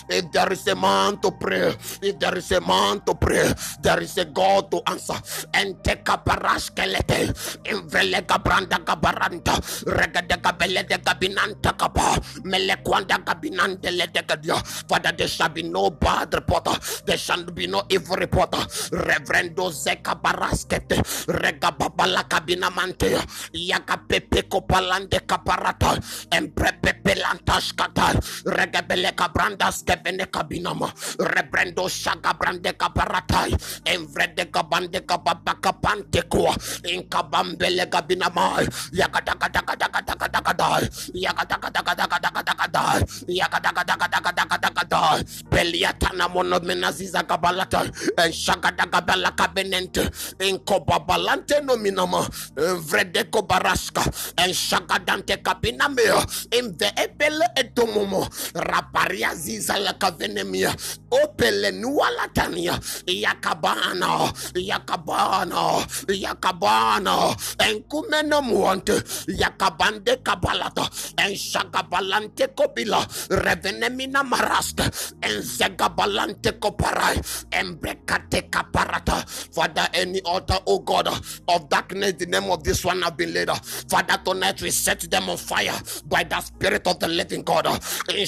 [0.09, 3.99] If there is a man to pray, if there is a man to pray, there
[4.01, 5.15] is a God to answer.
[5.53, 7.33] And take a paraskelete.
[7.65, 9.55] Invelega branda gabaranta.
[9.85, 12.19] Regada gabele de gabinanta kapa.
[12.43, 14.57] Melekwanda gabinante ledegadia.
[14.87, 16.75] Father, there shall be no bad reporter.
[17.05, 18.57] There shall be no evil reporter.
[18.91, 21.01] Reverendo Zeka Baraskete
[21.35, 23.11] regababala kabina mante
[23.53, 25.99] yaga pepe kopalande kaparata
[26.31, 28.15] emprepepe lantash kata
[28.47, 30.87] regebele kabrandas kebene kabinama
[31.19, 33.47] rebrendo shaga brande kaparata
[33.85, 36.55] emvrede kabande kababa kapante kwa
[36.87, 38.61] inkabambele kabinama
[38.93, 40.69] yaga daga daga daga daga daga daga
[41.13, 42.83] yaga daga daga daga daga daga daga
[43.27, 45.01] yaga daga daga daga daga daga daga
[45.51, 47.81] peliatana monomenaziza kabalata
[48.21, 50.03] and shaga daga bala kabinente
[50.39, 54.01] inkobabala inkobabalante nominama vredeko baraska
[54.37, 60.75] en shagadante kapinamea imve epele etomomo raparia ziza la kavenemia
[61.11, 74.83] opele nualatania yakabana yakabana yakabana enkumena muante yakabande kabalata en shagabalante kobila revenemina maraska
[75.21, 77.19] en zegabalante koparai
[77.51, 79.25] embrekate kaparata.
[79.53, 83.49] Father any altar oh god of darkness the name of this one have been laid.
[83.89, 87.67] Father tonight we set them on fire by the spirit of the living god.
[88.09, 88.25] In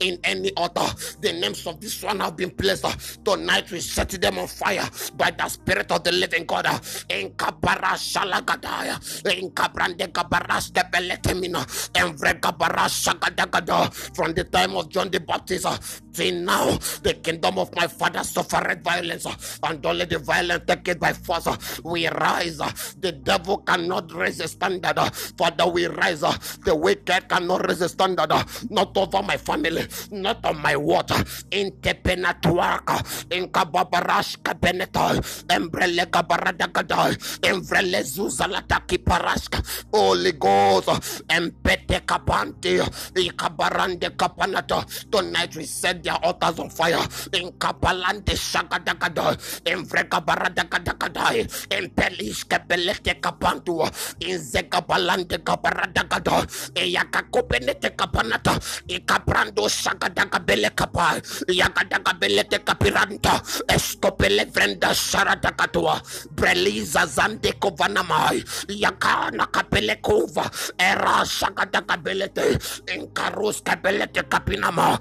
[0.00, 0.86] in any altar
[1.20, 2.84] the names of this one have been placed.
[3.24, 6.66] Tonight we set them on fire by the spirit of the living god.
[7.10, 7.32] In
[9.36, 9.52] in
[12.88, 15.66] shagadagada from the time of John the Baptist
[16.16, 19.26] till now the kingdom of my father suffered violence
[19.62, 21.46] and only the violent take it by force.
[21.84, 22.58] We rise.
[23.00, 24.98] The devil cannot raise a standard.
[25.38, 26.20] Father we rise.
[26.64, 28.32] The wicked cannot raise a standard.
[28.70, 31.16] Not over my family not on my water
[31.50, 35.14] in tepenatuaka in kababarash kabeneta
[35.48, 40.88] embrele kabaradagada embrele zuzalataki paraska holy ghost
[41.28, 42.80] empete kapante
[43.14, 44.84] ikabarande kapanata.
[45.10, 47.02] Tonight we set their altars on fire.
[47.34, 49.34] In kapalante shagadagada
[49.66, 51.34] in vrekabaradagada
[51.74, 53.90] in pelish kapelete kapantua
[54.22, 56.46] in zekabalante kabaradagada
[56.78, 58.54] yakakopenete kapanata
[58.86, 61.18] ikaprando shagadagabele kapa
[61.50, 66.00] yagadagabelete kapiranta eskopele vrenda sharadagatua
[66.36, 68.38] breliza zande kovanamai
[68.68, 70.46] yakana kapele kova
[70.78, 72.54] era shagadagabelete
[72.94, 74.98] in karus kapelete kapinama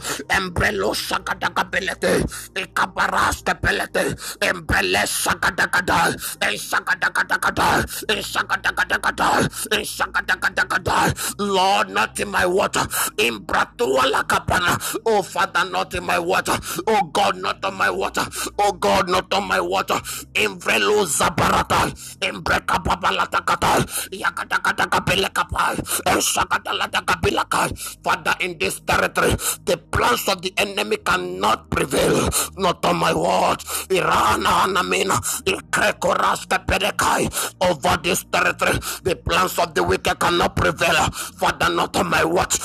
[0.96, 2.24] embrelo shagadagabelete
[2.56, 6.16] ikabaras kapelete embrele shagadagada
[6.58, 7.86] shagadagada
[8.22, 9.50] shagadagada
[9.84, 12.86] shagadagada Lord not in my water.
[13.18, 14.78] In bratuala kapana.
[15.06, 16.58] Oh Father not in my water.
[16.88, 18.26] Oh God not on my water.
[18.60, 19.96] Oh God not on my water.
[20.36, 21.90] In vrelo zabarata
[22.24, 25.76] in breka babalata kata yakata kapele kapa
[26.22, 27.70] shagadalata kabilaka
[28.04, 29.32] Father in this territory
[29.66, 32.30] the plans of the enemy cannot prevail.
[32.58, 37.30] Not on my word irana anamina ikrekoraska pedekai.
[37.62, 41.10] Over this territory the plans of the wicked cannot prevail.
[41.38, 42.58] Father not on my watch.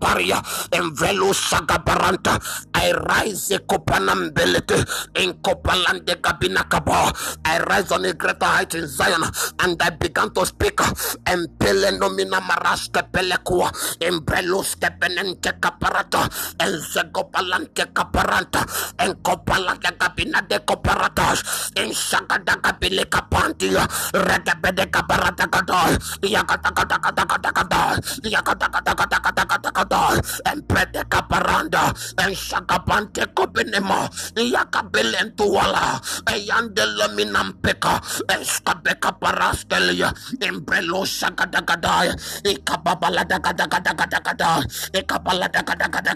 [0.00, 0.40] Paria.
[0.72, 2.38] And velusa gabaranta
[2.74, 4.84] I rise a copanambelete
[5.22, 7.12] in copalande gabinakaba
[7.44, 9.22] I rise on a greater height in Zion.
[9.60, 10.80] And I began to speak.
[11.26, 13.70] And pelenomina maraska pelekua.
[14.00, 16.25] In beluska penente caparata
[16.58, 18.64] Enzagopalanke Caparanta,
[18.98, 21.42] Encopalaka Capina de Coparatas,
[21.76, 39.12] Enshagada Capile Capantia, Redabede Caparata Cadol, Yakatakatakatakatakadol, Yakatakatakatakatakadol, Empede Caparanda, Enshagapante Copinema, Yakabilentuala, Eyandelominampeka, Escabeka
[39.20, 42.10] Parastelia, Embrelo Shagadagadai,
[42.44, 44.62] Ikababaladagadagadagadagada,
[44.94, 46.15] Ikabaladagadagada.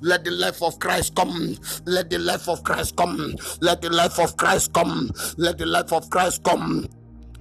[0.00, 1.56] let the life of Christ come.
[1.86, 3.36] Let the life of Christ come.
[3.60, 5.10] Let the life of Christ come.
[5.36, 6.88] Let the life of Christ come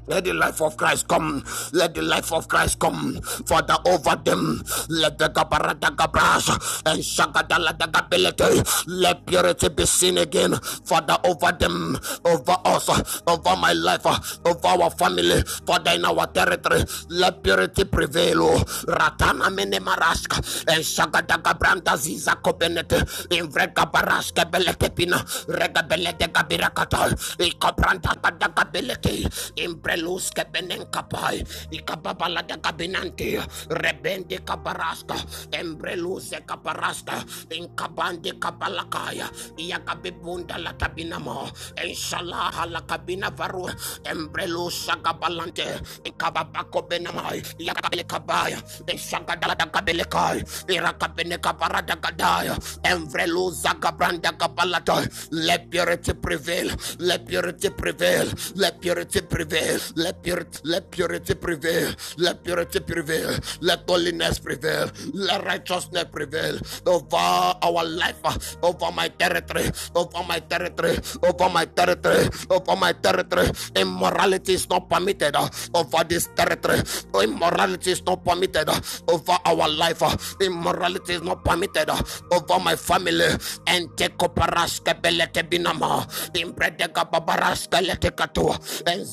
[0.08, 1.44] Let the life of Christ come.
[1.74, 3.22] Let the life of Christ come.
[3.46, 4.62] Father, over them.
[4.90, 6.50] Let the gabarata gabras
[6.86, 8.62] and shagadala the gability.
[8.88, 10.56] Let purity be seen again.
[10.86, 12.90] Father, over them, over us,
[13.28, 14.06] over my life,
[14.46, 15.42] over our family.
[15.66, 16.84] Father, in our territory.
[17.10, 18.60] Let purity prevail.
[18.88, 23.02] Ratana mene maraska and shagadaga branda ziza kobenete.
[23.32, 25.24] In vrega baraska belete pina.
[25.48, 27.12] Rega belete gabirakata.
[27.40, 29.26] Ikabranda kadagability.
[29.58, 33.38] In Brelus kebenen kapai, ikababala de kabinanti,
[33.70, 35.14] rebende kabaraska,
[35.54, 37.22] embreluse kabaraska,
[37.54, 39.30] inkabande kabalakaya,
[39.62, 41.46] yakabibunda la tabinamo,
[41.86, 43.70] inshallah la kabina varu,
[44.10, 45.70] embrelus sagabalante,
[46.10, 48.58] ikababako benamai, yakabele kabaya,
[48.90, 52.58] inshagadala da kabelekai, irakabene kabarada gadaya,
[52.90, 59.81] embrelus zagabranda kabalata, let purity prevail, let purity prevail, let purity prevail.
[59.96, 61.94] Let purity, let purity prevail.
[62.18, 63.38] Let purity prevail.
[63.62, 64.90] Let holiness prevail.
[65.14, 67.18] Let righteousness prevail over
[67.62, 68.22] our life,
[68.64, 73.48] over my territory, over my territory, over my territory, over my territory.
[73.76, 76.80] Immorality is not permitted uh, over this territory.
[77.16, 80.02] Immorality is not permitted uh, over our life.
[80.04, 83.30] Uh, immorality is not permitted over my family.
[83.68, 86.06] And take oparaska belete binama.
[86.36, 88.58] Impredega babaraska lete katua.
[88.88, 89.06] And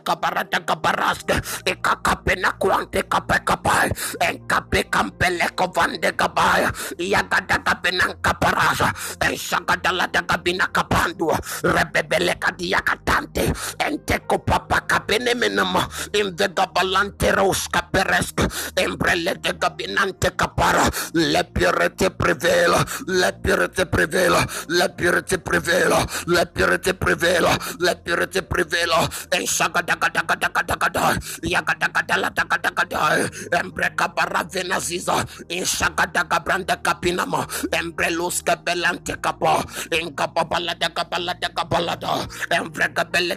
[0.00, 1.40] kabarata kabaraska.
[1.66, 3.90] Ikakapena kwante kapekapai.
[4.22, 6.70] And kape kampele kovande kabaya.
[6.98, 8.92] Yagada kapenan kaparasa.
[9.22, 11.38] And shagadala da kabina kapandua.
[11.62, 13.46] Rebebele kadia katante.
[13.80, 15.88] And teko papa kapene menama.
[16.14, 18.46] In the gabalante roska pereska.
[18.76, 20.88] Embrele de gabinante kapara.
[21.14, 22.74] Let purity prevail.
[23.06, 24.36] Let purity prevail.
[24.68, 26.06] Let purity prevail.
[26.26, 27.48] Let purity prevail.
[27.80, 28.92] Let purity prevail.
[29.32, 29.87] And shagadagadagadagadagada.
[33.52, 35.24] Embreka baravena ziza.
[35.48, 36.40] In shagadaga
[36.82, 37.46] kapinama.
[37.72, 39.64] Embrelus kabelante kapa.
[39.92, 42.26] In kapabalada kabalada kabalada.
[42.50, 43.36] Embreka bele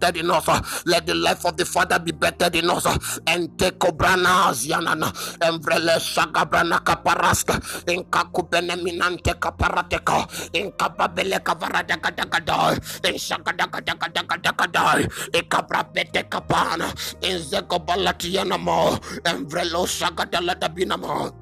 [0.00, 0.48] better than us.
[0.86, 2.86] Let the life of the Father be better than us.
[3.26, 5.12] And take obrana zianana.
[5.40, 7.60] Emvrele shagabrana kaparaska.
[7.88, 10.26] In kakubene minante kaparateka.
[10.54, 12.74] In kapabele kavaradakadakada.
[13.06, 15.00] In shagadagadagadagadagada.
[15.34, 16.88] In kabrabete kapana.
[17.22, 18.98] In zekobalatianamo.
[19.24, 21.39] Emvrelo shagadalatabinamo in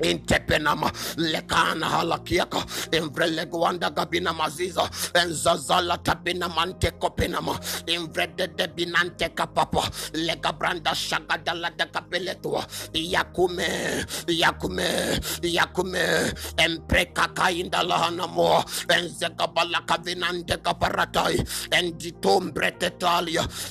[0.00, 9.82] tepenama lekana halakiaka invrelegwanda gabina maziza enzazala tabina mante kopenama invrede de binante kapapa
[10.14, 12.66] legabranda shagadala de kapeletua.
[12.92, 22.90] Yakume yakume yakume empreka kainda lahanamo enzegabala kavinante kaparatai enditombrete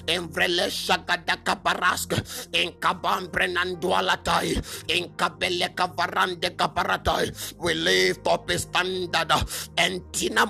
[0.07, 2.17] invrele shagada kaparaska
[2.53, 7.31] inkabambrenandualatai inkabele kavara rande kaparatai.
[7.59, 9.31] We lift up a standard
[9.77, 10.45] and tina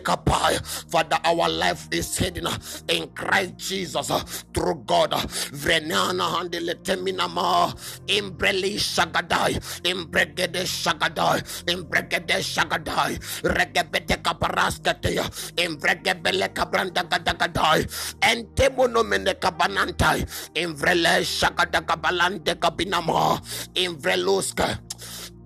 [0.00, 0.58] kapai.
[0.90, 2.46] Father, our life is hidden
[2.88, 4.08] in Christ Jesus
[4.54, 5.12] through God.
[5.52, 7.72] Vrenana handele teminama.
[8.08, 9.58] Imbreli shagadai.
[9.84, 11.42] Imbregede shagadai.
[11.66, 13.18] Imbregede shagadai.
[13.42, 15.24] Regebete kaparaskatea.
[15.56, 17.84] Imbregebele kabranda gadagadai.
[18.22, 20.24] Ente monomene kabanantai.
[20.54, 23.40] Imvrele shagadagabalante kabinama.
[23.74, 24.78] Imvreluska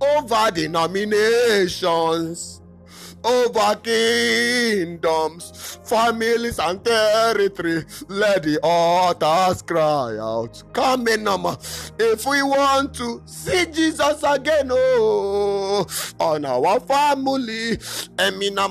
[0.02, 2.61] over denominations
[3.24, 7.84] over kingdoms, families, and territory.
[8.08, 10.62] Let the altars cry out.
[10.72, 11.58] Come in, Nama.
[11.98, 15.86] If we want to see Jesus again, oh,
[16.20, 17.76] on our family,
[18.16, 18.68] Emina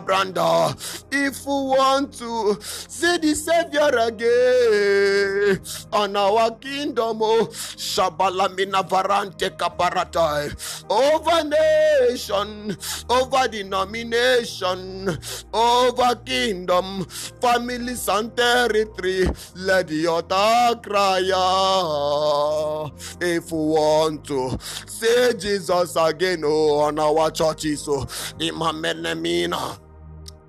[0.00, 0.74] Branda.
[1.12, 5.60] If we want to see the Savior again,
[5.92, 10.54] on our kingdom, oh, Shabalamina Varante Kaparatai,
[10.90, 12.76] over nation,
[13.08, 15.18] over over denomination,
[15.52, 17.04] over kingdom,
[17.40, 19.26] families, and territory.
[19.54, 22.92] Let the altar cry out.
[23.20, 28.04] If we want to say Jesus again, oh, on our churches, oh,
[28.38, 29.78] Imamenemina.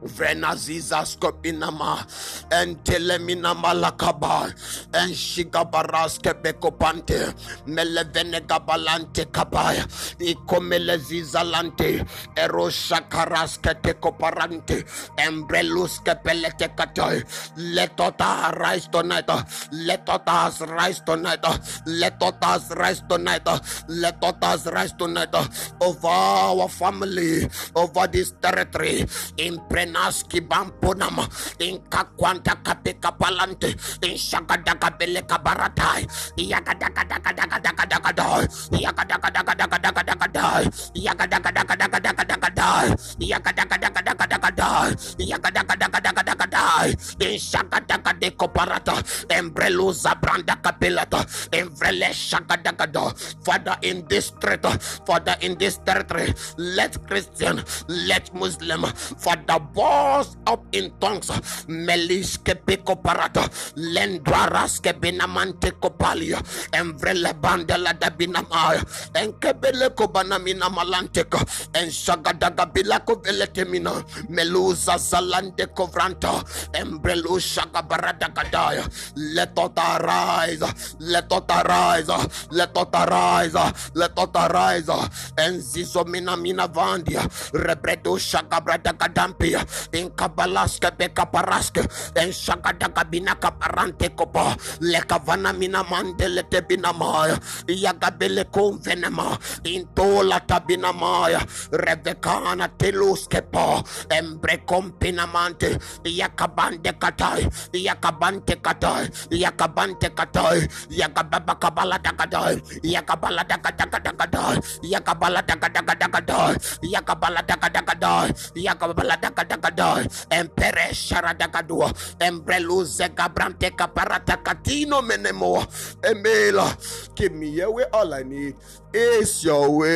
[0.03, 2.05] Vrenaziza skopinama
[2.51, 4.45] and telemina malakaba
[4.93, 7.33] and shigabaraske bekopante
[7.65, 9.85] melevene gabalante kabaya
[10.19, 14.83] ikomele zizalante erosha karaske tekoparante
[15.17, 17.23] embreluske pelete katay
[17.57, 19.29] letota rise tonight
[19.71, 21.45] let us rise tonight
[21.87, 23.47] let us rise tonight
[23.87, 25.33] let us rise tonight
[25.81, 29.05] over our family over this territory
[29.37, 29.59] in
[29.95, 31.23] Prenaski Bampunam,
[31.59, 33.69] in Kakwanta Kapika Palante,
[34.03, 38.43] in Shakadakabele Kabaratai, Yakadakadakadakadakadakadai,
[38.75, 40.67] Yakadakadakadakadakadakadai,
[40.99, 42.91] Yakadakadakadakadakadakadai,
[43.23, 46.87] Yakadakadakadakadakadai, Yakadakadakadakadakadai,
[47.21, 48.95] in Shakadakade Koparata,
[49.29, 53.13] Embreluza Branda Kapilata, Embrele Shakadakada,
[53.45, 54.65] Father in this street,
[55.05, 58.83] Father in this territory, let Christian, let Muslim,
[59.17, 61.27] Father boss up in tongues,
[61.67, 63.43] Meliske Pico Parata,
[63.75, 66.39] Lendraraske Binamante Copalia,
[66.71, 68.81] Emvrele Bandela da Binamaya,
[69.15, 71.39] and Kebele Kobanamina Malanteca,
[71.75, 76.41] and Shagadaga Bilako Veletemina, Meluza Zalande Covranta,
[76.73, 78.85] Embrelu Shagabarada Gadaya,
[79.17, 84.89] let us arise, let us arise, let us arise, let us arise,
[85.37, 87.21] and Zizomina Mina Vandia,
[87.51, 91.83] Rebredo Shagabrada Gadampia, in Kabalaska Beka Paraska,
[92.17, 101.39] and Shagadaga Binaka Parante Copa, Lekavana Mina Mandele Tebinamaya, Yagabele Convenema, in Tola Tabinamaya,
[101.71, 107.43] Rebecana Teluskepa, Embre Compinamante, Yakabande Katai,
[107.73, 119.15] Yakabante Katai, Yakabante Katai, Yakababa Kabala Dagadai, Yakabala Dagadagadagadai, Yakabala Dagadagadagadai, Yakabala Dagadagadi, Yakabala
[119.57, 125.65] Dagadagadi, Empere Sharadagadua, Embreluze Gabrante Caparata Catino Menemo,
[126.01, 126.75] Emela,
[127.15, 128.55] give me your way, all I need
[128.93, 129.95] is your way.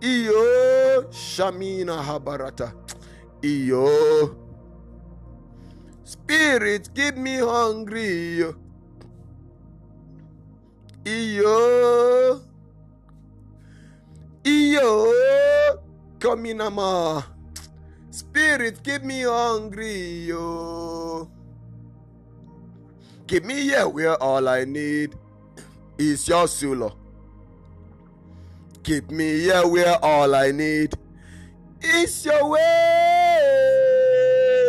[0.00, 2.72] Iyo Shamina Habarata.
[3.42, 4.36] Iyo
[6.04, 8.44] Spirit, keep me hungry.
[11.04, 12.40] Iyo
[14.44, 15.10] Iyo
[16.18, 17.24] Kaminama.
[18.10, 20.26] Spirit, keep me hungry.
[20.26, 21.28] Yo.
[23.26, 25.14] Give me here where all I need
[25.98, 26.96] is your soul.
[28.82, 30.94] Keep me here where all I need
[31.82, 32.62] is your way.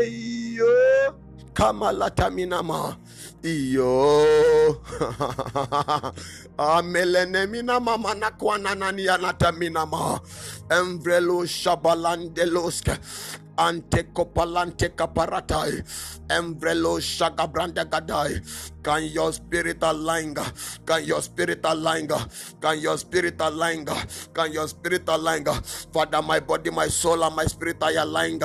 [0.09, 1.13] Yo.
[1.53, 2.97] Kamalataminama.
[3.43, 4.75] Iyo.
[6.57, 9.85] Amelenemina mama na kwana nani anatamina
[10.69, 10.75] ma.
[10.75, 12.97] Emvrelo shabalandeloske.
[13.57, 15.83] Ante kopalante kaparatai.
[16.29, 18.41] Emvrelo shagabranda gadai.
[18.83, 20.35] Can your spirit align?
[20.85, 22.07] Can your spirit align?
[22.61, 23.85] Can your spirit align?
[24.33, 25.45] Can your spirit align?
[25.93, 28.43] Father, my body, my soul, and my spirit are aligned.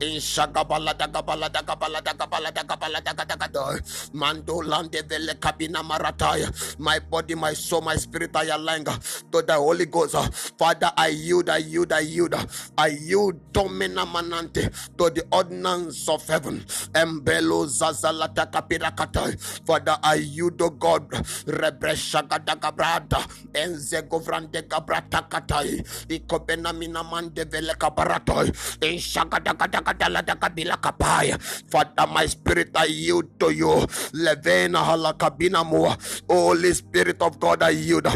[0.00, 4.12] In shagabala dagabala dagabala dagabala dagabala dagadagada.
[4.14, 6.50] Mando lande vele kabina marataya.
[6.78, 10.16] My body, my soul, my spirit are aligned to the Holy Ghost.
[10.58, 12.34] Father, I yield, I yield, I yield.
[12.78, 16.64] I yield domina manante to the ordinance of heaven.
[16.94, 19.36] Embelo zazalata kapirakatai.
[19.66, 21.10] Father, I yield, O God.
[21.46, 23.20] Rebreshagadagabrada.
[23.54, 25.82] Enzegovrande gabrata katai.
[26.08, 28.50] Ikopena minamande vele kabaratai.
[28.80, 31.38] Enshagadagadagadaladagabila kapaya.
[31.70, 33.86] Father, my spirit, I yield to you.
[34.14, 35.96] Levena halakabina mua.
[36.28, 38.06] Holy Spirit of God, I yield.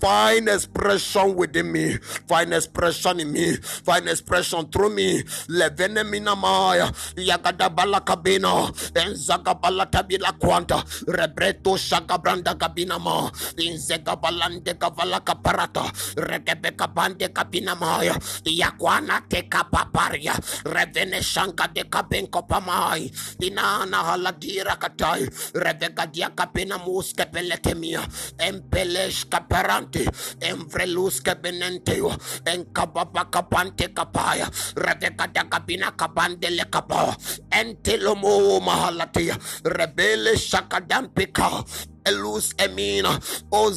[0.00, 1.96] Find expression within me.
[2.28, 3.56] Find expression in me.
[3.56, 5.22] Find expression through me.
[5.88, 6.92] Levene minamaya.
[7.16, 8.68] Yagada balakabina.
[8.94, 10.84] Enzaga balatabila kwanta.
[11.08, 13.30] Rebreto shagabranda gabinama.
[13.56, 15.88] Inzega balande gavala kaparata.
[16.16, 18.14] Regebe kabande kabinamaya.
[18.44, 20.34] Yakwana teka paparia.
[20.64, 23.08] Revene shanga de kabenko pamai.
[23.40, 25.24] Inana haladira katai.
[25.54, 28.04] Revega dia kapina muske peletemia.
[28.38, 30.04] Empelesh kaparante.
[30.40, 32.12] Emvrelus kabenenteo.
[32.44, 34.46] Enkababa kapante kapaya.
[34.76, 37.16] Revega da kabina kabande le kapa.
[37.50, 39.36] Entelomo mahalatia.
[39.64, 41.64] Rebele shakadampika.
[42.08, 43.18] Elus emina.
[43.52, 43.68] O.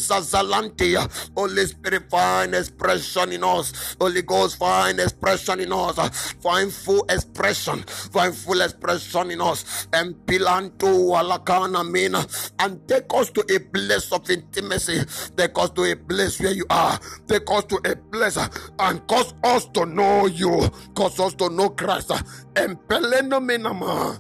[1.36, 3.96] Holy Spirit, find expression in us.
[4.00, 6.34] Holy Ghost, find expression in us.
[6.42, 7.84] Find full expression.
[7.84, 9.88] Find full expression in us.
[9.94, 12.26] And pilanto alakana mina.
[12.60, 15.02] And take us to a place of intimacy.
[15.36, 17.00] Take us to a place where you are.
[17.28, 18.48] Take us to a place uh,
[18.80, 20.70] and cause us to know you.
[20.96, 22.12] Cause us to know Christ.
[22.56, 24.20] And minama.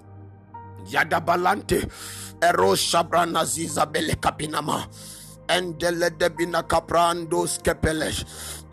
[0.89, 2.20] Yadabalante.
[2.41, 4.87] Erosha branaziza bele kapinama.
[5.47, 8.23] Endele debina kaprandos kepelesh.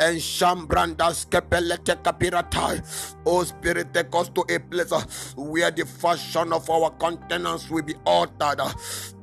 [0.01, 2.83] And shambrandas kepelete kapiratai.
[3.27, 4.59] Oh Spirit, take us to a
[5.37, 8.61] where the fashion of our countenance will be altered.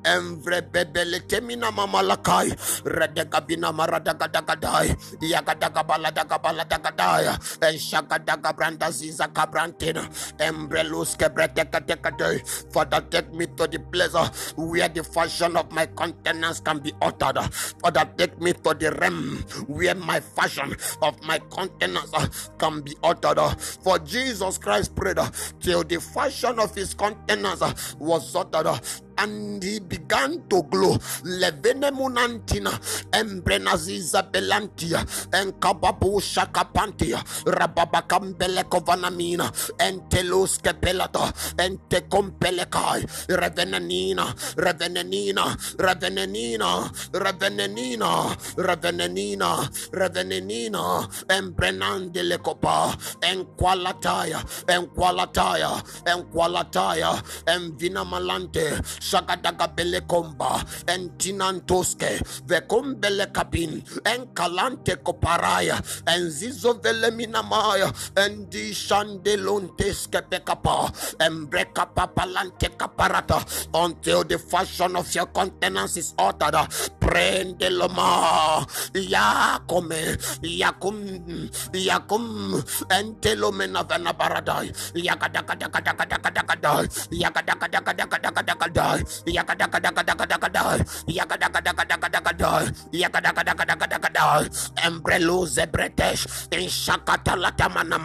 [0.06, 2.52] Emvre bebele temina mamalakai.
[2.86, 4.96] Redegabina maradagadagadai.
[5.22, 7.28] Yagadagabaladagadai.
[7.62, 10.08] And shakadagabrandasiza kabrantina.
[10.40, 12.42] Embrelus kebretekadekadai.
[12.72, 14.14] Father, take me to the place
[14.56, 17.38] where the fashion of my countenance can be altered.
[17.82, 23.40] Father, take me to the realm where my fashion of my countenance can be altered.
[23.84, 25.18] For Jesus Christ prayed
[25.60, 28.80] till the fashion of his countenance was altered
[29.18, 30.98] and he began to glow.
[31.24, 32.72] Levene munantina,
[33.12, 35.00] embrenaziza belantia,
[35.34, 39.48] and kababu shakapantia, rababakambele kovanamina,
[39.80, 54.40] and telus kepelata, and tekompelekai, revenenina, revenenina, revenenina, revenenina, revenenina, revenenina, embrenandele copa, and qualataya,
[54.68, 55.82] and qualataya,
[59.06, 59.68] Shagadaga
[60.08, 62.10] komba entinantoske
[62.50, 65.78] vekombele kabin enkalante koparaya
[66.08, 73.40] enzizo vele minamaya endi shandelonteske pekapa embreka papalante kaparata
[73.76, 76.56] until the fashion of your countenance is altered.
[77.00, 80.98] Prende loma yakome yakum
[81.74, 82.26] yakum
[82.90, 86.88] entelomena vena baradai yakadakadakadakadakadakadai
[87.22, 88.95] yakadakadakadakadakadakadai
[94.86, 97.96] embrelo zebretesh in shakatalatamana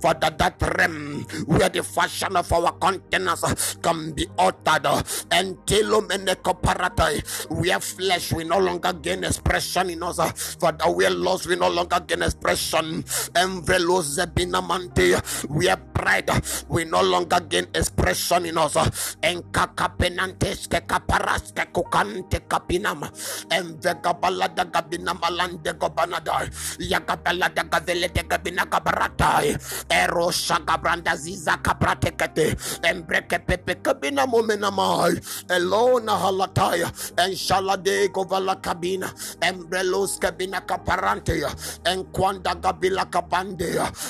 [0.00, 4.86] for that, that realm where the fashion of our countenance can be altered.
[5.30, 5.56] And
[7.48, 10.56] where flesh we no longer gain expression in us.
[10.56, 13.02] For that we are lost we no longer gain expression.
[13.34, 16.30] Embrelo zebinamante where pride
[16.68, 19.16] we no longer gain expression in us.
[19.22, 19.44] And
[20.40, 23.08] ke kaparas ke kukante kapinama
[23.52, 26.48] envega balada gabina malande gobanada
[26.80, 29.56] yakapela de gavele de gabina kabaratai
[29.90, 35.14] ero shaka branda ziza kaprate kete embreke pepe kabina momena mai
[35.50, 36.88] elona halataya
[37.18, 39.12] enshala de govala kabina
[39.42, 41.34] embrelos kabina kaparante
[41.84, 43.68] enkwanda gabila kapande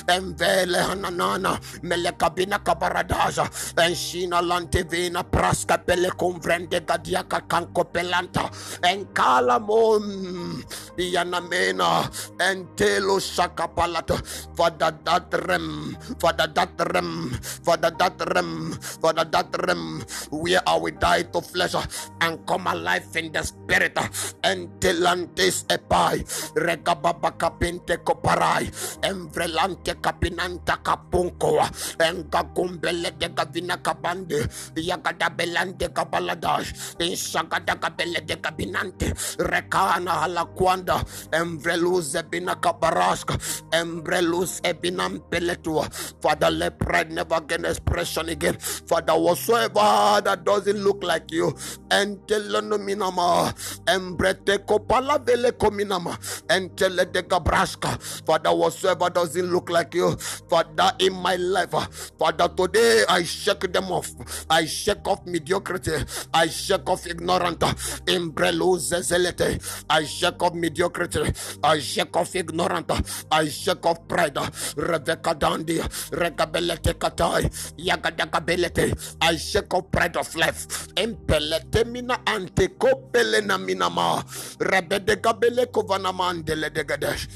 [0.09, 8.53] envele hananana mele kabina kabaradaja enshina lante vena praska pele convrende gadiaka kanko pelanta.
[8.85, 10.61] Enkala mom
[11.01, 12.05] yanamena
[12.37, 14.21] entelo shakapalata
[14.53, 17.33] fada that rem fada that rem
[17.65, 20.05] fada that rem fada that rem.
[20.29, 21.73] Where are we die to flesh?
[22.21, 23.97] And come alive in the spirit.
[24.45, 26.21] Entelantes epai
[26.53, 28.69] regababa kapinte koparai.
[29.01, 31.65] Emvrelante kapinanta kapunko
[31.97, 34.45] enga kumbele de gavina kabande.
[34.77, 41.03] Yagada belante kabaladash insagada kabele de kabinante rekana hala kwanda
[41.33, 43.35] emvreluz ebina kabaraska
[43.73, 45.89] embreluz ebinam peletua
[46.23, 48.57] father let pride never gain expression again.
[48.59, 51.53] Father whatsoever that doesn't look like you
[51.91, 53.53] entelonominama
[53.87, 56.17] embrete kopala vele kominama
[56.49, 60.17] entele de gabraska father whatsoever doesn't look like you
[60.49, 61.71] father in my life
[62.19, 64.11] father today i shake them off.
[64.51, 65.93] I shake off mediocrity
[66.33, 67.63] i shake off ignorant
[68.07, 71.21] embreluze zelete i shake off mediocrity.
[71.63, 72.91] I shake off ignorant.
[73.31, 74.39] I shake off pride.
[74.77, 75.79] Rebecca dandi
[76.13, 79.17] regabelete katai yagadagabelete.
[79.23, 80.89] I shake off pride of life.
[80.95, 84.23] Empelete mina ante kopele na minama
[84.59, 87.29] rebede gabele kovana mandele de gadesh.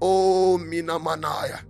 [0.00, 1.60] Oh mina manaya.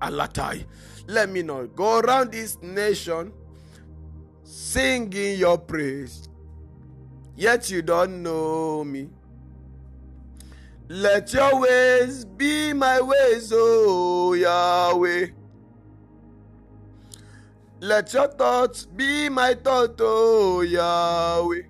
[0.00, 0.64] Alatai.
[1.08, 1.66] Let me know.
[1.68, 3.32] Go around this nation
[4.48, 6.28] singing your praise
[7.36, 9.08] yet you don't know me
[10.88, 15.26] let your ways be my ways oh yahweh
[17.80, 21.62] let your thoughts be my thoughts, oh Yahweh.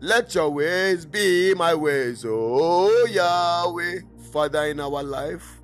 [0.00, 4.00] Let your ways be my ways, oh Yahweh,
[4.32, 5.60] Father in our life.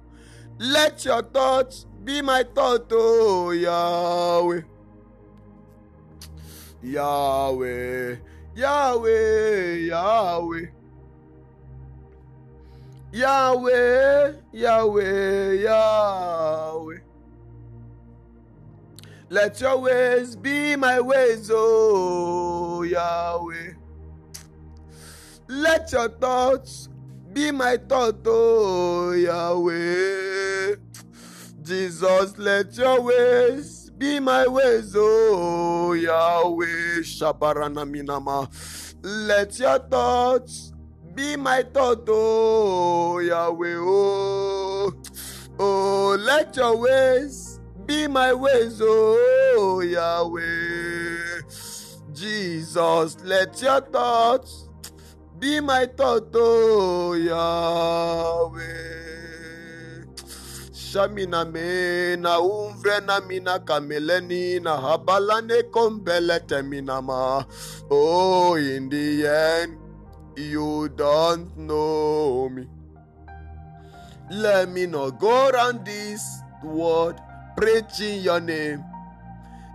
[0.58, 4.62] Let your thoughts be my thought, oh Yahweh.
[6.82, 8.16] Yahweh,
[8.54, 10.66] Yahweh, Yahweh.
[13.12, 16.98] Yahweh, Yahweh, Yahweh.
[19.28, 23.74] Let your ways be my ways, oh Yahweh.
[25.46, 26.88] Let your thoughts
[27.34, 30.47] be my thought, oh Yahweh.
[31.68, 37.02] Jesus, let your ways be my ways, oh Yahweh.
[37.02, 38.48] Shabarana minama.
[39.02, 40.72] Let your thoughts
[41.14, 43.74] be my thought, oh Yahweh.
[43.76, 44.94] Oh,
[45.58, 51.42] oh, let your ways be my ways, oh Yahweh.
[52.14, 54.70] Jesus, let your thoughts
[55.38, 58.87] be my thought, oh Yahweh.
[60.88, 67.44] Shamina me na umvre na mina kameleni na habalane kombele teminama.
[67.90, 69.76] Oh, in the end,
[70.34, 72.66] you don't know me.
[74.30, 76.22] Let me not go around this
[76.64, 77.20] world
[77.54, 78.82] preaching your name.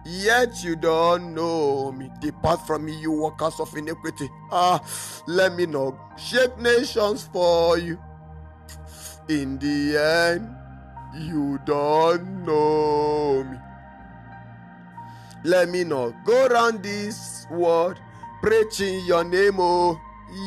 [0.05, 2.09] Yet you don't know me.
[2.22, 4.28] Depart from me, you workers of iniquity.
[4.51, 4.82] Ah,
[5.28, 5.95] let me know.
[6.18, 7.99] Shake nations for you.
[9.30, 10.62] In the end,
[11.16, 13.57] you don't know me.
[15.43, 16.16] Let me know.
[16.26, 17.97] Go around this world
[18.41, 19.99] preaching your name, oh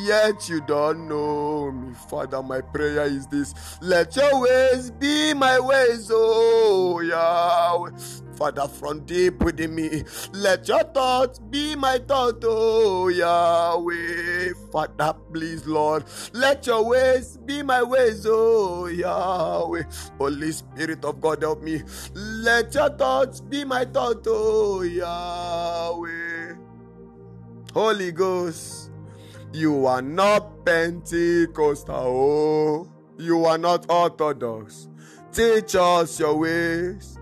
[0.04, 1.94] yet you don't know me.
[2.08, 7.90] Father, my prayer is this let your ways be my ways, oh Yahweh.
[8.36, 14.52] Father, from deep within me, let your thoughts be my thought, oh Yahweh.
[14.70, 19.82] Father, please, Lord, let your ways be my ways, oh Yahweh.
[20.18, 21.82] Holy Spirit of God, help me.
[22.14, 26.54] Let your thoughts be my thought, oh Yahweh.
[27.72, 28.90] Holy Ghost.
[29.52, 31.94] You are not Pentecostal.
[31.96, 34.88] Oh, you are not Orthodox.
[35.32, 37.15] Teach us your ways.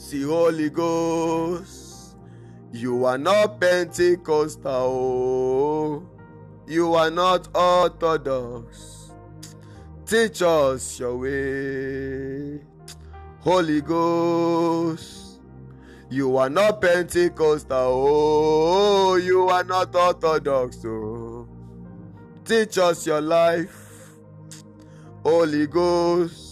[0.00, 2.16] See, Holy Ghost.
[2.72, 4.72] You are not Pentecostal.
[4.72, 6.02] Oh,
[6.66, 9.10] you are not Orthodox.
[10.06, 12.64] Teach us your way.
[13.40, 15.20] Holy Ghost.
[16.08, 21.46] You are not Pentecostal, oh, you are not Orthodox, oh.
[22.44, 24.10] Teach us your life,
[25.22, 26.49] Holy Ghost.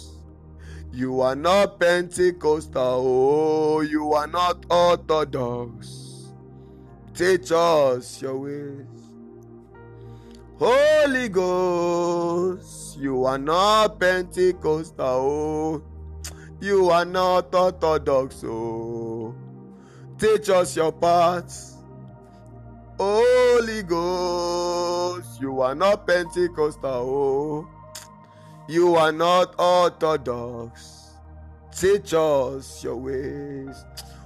[0.98, 6.32] You are not Pentecostal, oh, you are not Orthodox.
[7.14, 8.84] Teach us your ways.
[10.58, 15.82] Holy Ghost, you are not Pentecostal, oh,
[16.60, 19.36] you are not Orthodox, oh.
[20.18, 21.76] Teach us your paths.
[22.98, 26.90] Holy Ghost, you are not Pentecostal.
[26.90, 27.77] Oh.
[28.68, 31.12] You are not Orthodox.
[31.74, 33.82] Teach us your ways.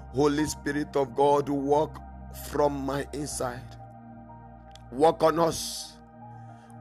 [0.09, 2.01] Holy Spirit of God, walk
[2.51, 3.77] from my inside.
[4.91, 5.93] Walk on us.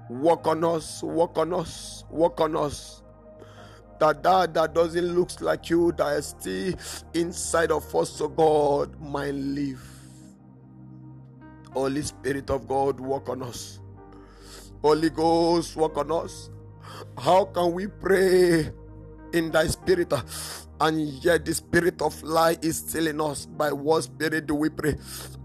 [0.09, 1.03] Walk on us.
[1.03, 2.03] Walk on us.
[2.09, 3.03] Walk on us
[3.99, 6.73] that that that doesn't look like you that is still
[7.13, 9.79] inside of us so god might live
[11.71, 13.79] holy spirit of god walk on us
[14.81, 16.49] holy ghost walk on us
[17.17, 18.71] how can we pray
[19.33, 20.21] in thy spirit uh,
[20.81, 23.45] and yet the spirit of lie is still in us?
[23.45, 24.95] By what spirit do we pray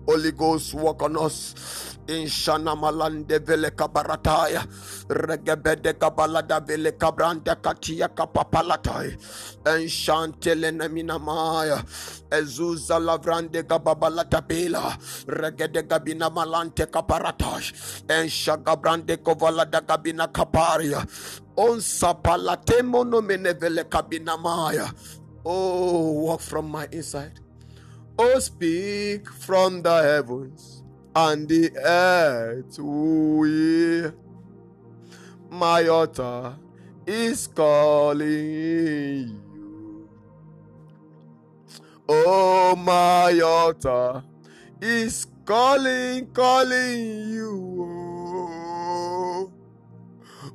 [0.07, 4.63] holy ghost walk on us Inshana malande vele kabarataya.
[5.09, 9.17] Regebede kabalada vele kabrande katia kapapalatai.
[9.65, 11.83] Enshantele neminamaya.
[12.31, 14.97] Ezuza lavrande gababalata bela.
[15.27, 18.05] Regede gabina malante kaparatash.
[18.07, 21.05] Enshagabrande kovalada gabina kaparia.
[21.57, 24.89] Onsa palatemo no menevele kabina maya.
[25.45, 27.41] Oh, walk from my inside.
[28.19, 30.83] Oh, speak from the heavens
[31.15, 34.15] and the earth will.
[35.51, 36.57] My altar
[37.07, 38.29] is calling
[39.55, 40.09] you.
[42.09, 44.25] Oh, my altar
[44.81, 48.57] is calling, calling you.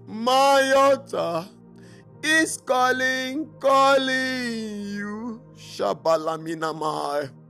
[0.08, 1.46] My altar
[2.24, 5.42] is calling, calling you.
[5.56, 7.41] Shabalamina my.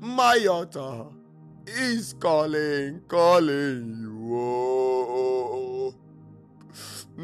[0.00, 1.04] My altar
[1.66, 5.94] is calling, calling you.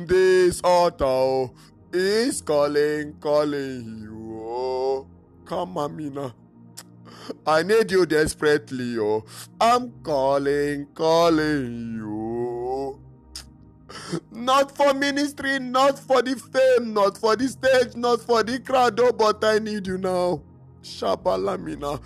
[0.06, 1.50] This altar
[1.94, 5.06] is calling, calling you.
[5.46, 6.34] Come, Amina.
[7.46, 9.24] I need you desperately, oh.
[9.58, 13.00] I'm calling, calling you.
[14.30, 19.00] Not for ministry, not for the fame, not for the stage, not for the crowd,
[19.00, 20.42] oh, but I need you now.
[20.82, 22.00] Shabalamina.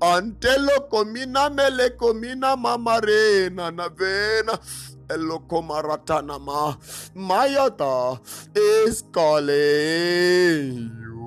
[0.00, 4.58] Antelo komina mele komina mamare na navena.
[5.08, 6.76] Elokomaratana ma.
[7.16, 8.20] Mayata
[8.54, 11.18] is calling you.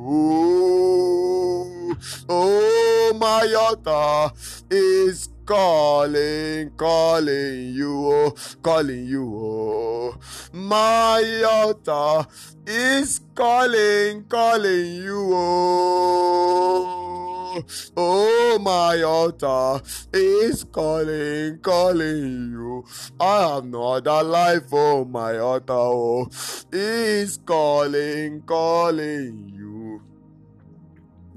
[2.29, 4.31] Oh, Mayata
[4.71, 10.15] is calling, calling you, oh, calling you, oh.
[10.53, 12.25] My altar
[12.65, 17.10] is calling, calling you, oh.
[17.97, 19.81] Oh, my altar
[20.13, 22.85] is calling, calling you.
[23.19, 26.29] I have no other life, oh, my altar, oh,
[26.71, 30.01] is calling, calling you.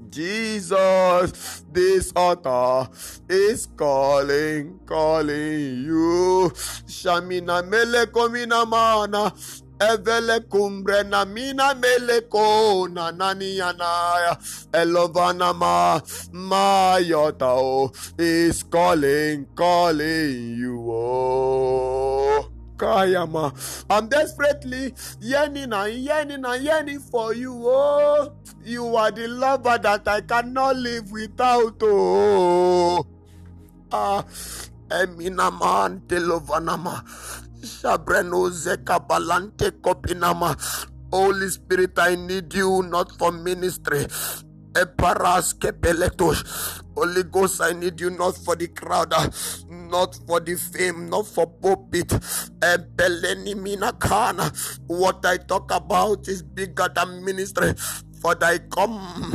[0.09, 2.89] Jesus, this altar
[3.27, 6.51] is calling, calling you.
[6.87, 9.33] Shamina mele komina mana.
[9.79, 14.37] Evele kumbre na mina meleko na nani yanaya
[14.71, 15.99] elovana ma
[16.31, 23.55] mayota oh is calling calling you oh Kayama.
[23.89, 27.53] I'm desperately yearning and yearning and yearning for you.
[27.63, 28.33] Oh,
[28.65, 31.77] you are the lover that I cannot live without.
[31.81, 33.05] Oh,
[33.93, 34.25] ah,
[34.89, 36.99] Emina man telovanama.
[41.11, 44.05] Holy Spirit, I need you not for ministry.
[44.73, 45.53] Eparas.
[46.95, 49.13] Holy Ghost, I need you not for the crowd,
[49.69, 52.11] not for the fame, not for pulpit.
[54.87, 57.73] What I talk about is bigger than ministry.
[58.21, 59.31] For thy come,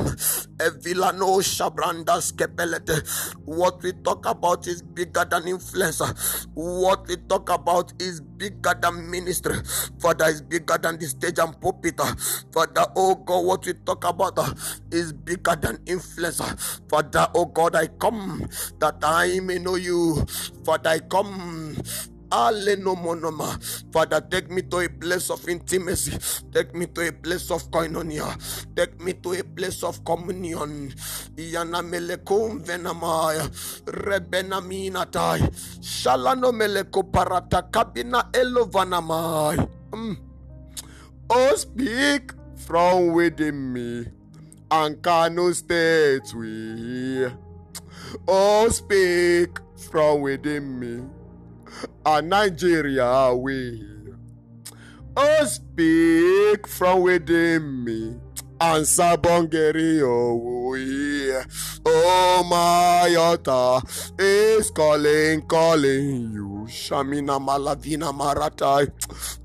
[0.58, 3.06] Evilano oh, Shabrandas Kepelete.
[3.44, 6.10] What we talk about is bigger than influencer.
[6.54, 9.56] What we talk about is bigger than ministry.
[10.00, 11.96] That is bigger than the stage and pulpit.
[11.96, 14.38] That, oh God, what we talk about
[14.90, 16.80] is bigger than influencer.
[17.12, 18.46] That, oh God, I come
[18.80, 20.24] that I may know you.
[20.64, 21.76] That I come.
[22.30, 26.16] Father, take me to a place of intimacy.
[26.52, 28.38] Take me to a place of koinonia.
[28.76, 30.94] Take me to a place of communion.
[31.36, 33.50] Iana melekum venamaya.
[33.84, 35.50] Rebena minatai.
[35.82, 39.68] Shalano meleko parata kabina elovanamai.
[39.90, 40.16] Mm.
[41.30, 44.06] Oh, speak from within me
[44.70, 47.26] and cannot stay we.
[48.28, 51.19] Oh, speak from within me
[52.04, 53.82] a Nigeria way.
[55.16, 58.16] Oh, speak from within me.
[58.60, 61.44] Answer bongeri oh, oh yeah.
[61.86, 63.80] Oh my altar
[64.18, 66.66] is calling, calling you.
[66.68, 68.92] Shamina malavina maratai.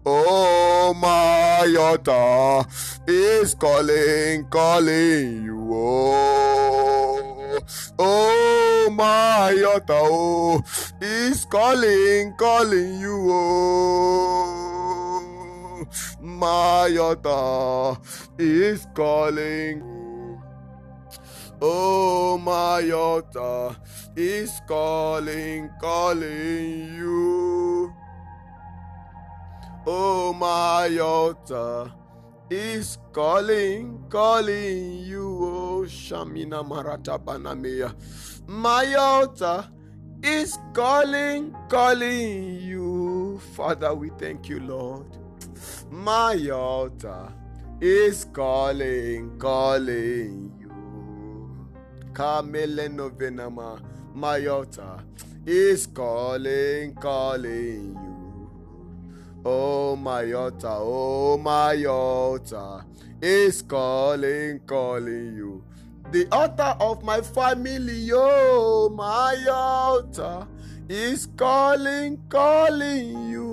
[0.05, 2.67] Oh my altar
[3.07, 5.73] is calling, calling you.
[5.73, 7.57] Oh,
[7.97, 10.61] oh my altar oh,
[10.99, 13.29] is calling, calling you.
[13.31, 14.65] Oh
[16.21, 17.99] my altar
[18.37, 19.83] is calling.
[21.61, 23.75] Oh, my altar
[24.15, 27.93] is calling, calling you.
[29.87, 30.33] Oh,
[30.99, 31.91] altar
[32.49, 35.39] is calling, calling you.
[35.41, 37.93] Oh, Shamina Marata Banamea.
[38.47, 38.93] My
[40.23, 43.39] is calling, calling you.
[43.55, 45.24] Father, we thank you, Lord.
[45.95, 47.31] My altar
[47.79, 51.57] is calling, calling you.
[52.11, 53.81] Kamele novenama.
[54.13, 54.99] My altar
[55.45, 58.49] is calling, calling you.
[59.45, 62.83] Oh, my altar, oh, my altar
[63.21, 65.63] is calling, calling you.
[66.11, 70.45] The altar of my family, oh, my altar
[70.89, 73.44] is calling, calling you.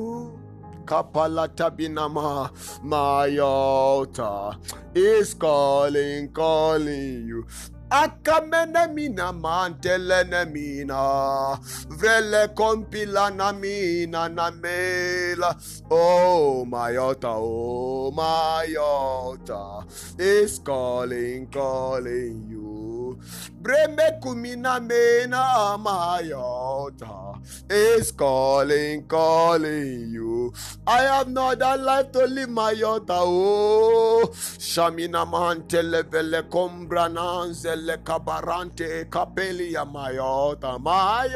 [0.85, 2.51] Kapalata binama,
[2.83, 4.57] my altar
[4.95, 7.47] is calling, calling you.
[7.93, 11.59] Akamene mina mantelene mina
[11.89, 15.55] Vrele kompila na mina na mela
[15.91, 19.87] Oh my altar, oh my altar
[20.19, 23.19] Is calling, calling you.
[23.61, 27.22] Breme kumina mena my altar
[27.69, 30.53] is calling, calling you.
[30.87, 33.15] I have not a life to live my altar.
[33.17, 41.29] Oh, Shamina mantele vele combrananzele cabarante capelia my altar, my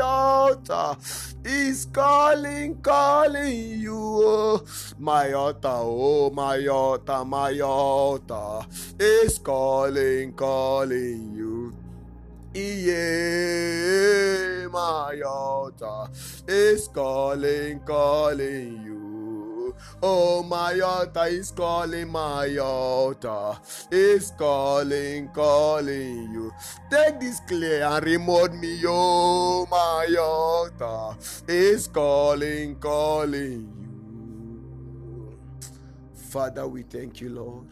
[1.45, 3.97] is calling, calling you.
[3.97, 4.65] Oh,
[4.99, 8.67] my altar, oh, my altar, my altar
[8.99, 11.56] is calling, calling you.
[12.59, 12.95] Yeah,
[14.69, 16.09] my altar
[16.49, 19.75] is calling, calling you.
[20.03, 23.59] Oh, my altar is calling, my altar
[23.91, 26.51] is calling, calling you.
[26.91, 31.15] Take this clay and remote me, oh, my altar
[31.47, 35.39] is calling, calling you.
[36.31, 37.67] Father, we thank you, Lord.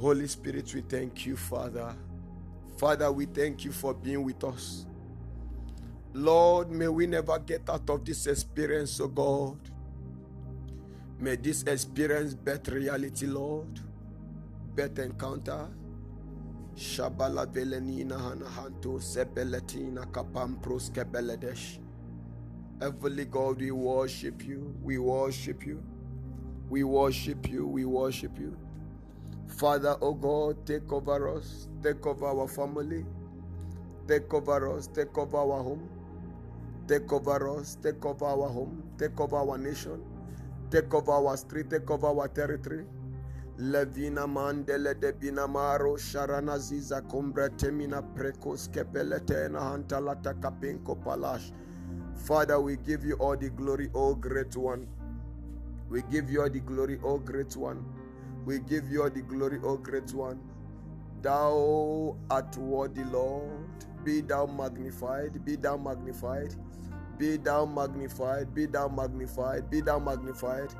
[0.00, 1.94] Holy Spirit, we thank you, Father.
[2.76, 4.86] Father, we thank you for being with us.
[6.12, 9.58] Lord, may we never get out of this experience, oh God.
[11.18, 13.80] May this experience bet reality, Lord.
[14.74, 15.68] Bet encounter.
[16.76, 21.78] Shabala velenina hanahanto sebeletina kapampros kebeledesh.
[22.80, 24.74] Heavenly God, we worship you.
[24.82, 25.82] We worship you.
[26.68, 27.66] We worship you.
[27.66, 28.56] We worship you.
[29.46, 33.04] Father, oh God, take over us, take over our family,
[34.08, 35.88] take over us, take over our home,
[36.88, 40.02] take over us, take over our home, take over our nation,
[40.70, 42.84] take over our street, take over our territory.
[43.56, 51.52] Levina mandele de binamaro sharana ziza combra temina precos kepeletena hantalata kapinko palash.
[52.16, 54.88] Father, we give you all the glory, O great one.
[55.88, 57.84] We give you all the glory, O great one.
[58.44, 60.40] We give you all the glory, O great one.
[61.22, 63.68] Thou art worthy, Lord.
[64.04, 66.54] Be thou magnified, be thou magnified,
[67.18, 70.74] be thou magnified, be thou magnified, be thou magnified.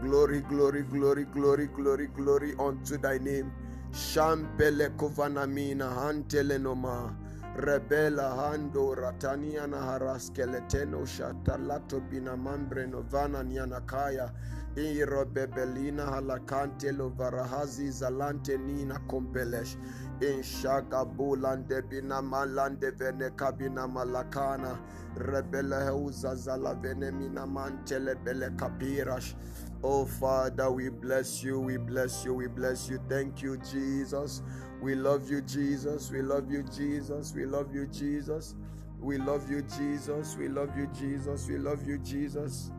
[0.00, 3.52] Glory, glory, glory, glory, glory, glory unto thy name.
[3.92, 7.14] Shampele kovanamina hantelenoma.
[7.56, 14.30] Rebela hando ratania na haraskeleteno shatalato binamambre novana nianakaya.
[14.30, 19.76] Iro bebelina halakante lo varahazi zalante nina kompelesh.
[20.20, 24.78] In shaga bulande bina malande vene kabina malakana.
[25.16, 29.34] Rebele heuza zala vene mina mantele bele kapirash.
[29.82, 32.98] Oh Father, we bless you, we bless you, we bless you.
[33.08, 34.42] Thank you, Jesus.
[34.80, 36.10] We love you, Jesus.
[36.10, 37.34] We love you, Jesus.
[37.34, 38.54] We love you, Jesus.
[39.00, 40.36] We love you, Jesus.
[40.36, 41.48] We love you, Jesus.
[41.48, 42.70] We love you, Jesus.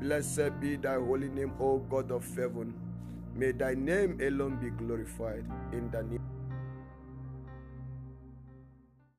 [0.00, 2.72] Blessed be thy holy name, O God of heaven.
[3.34, 6.22] May thy name alone be glorified in the name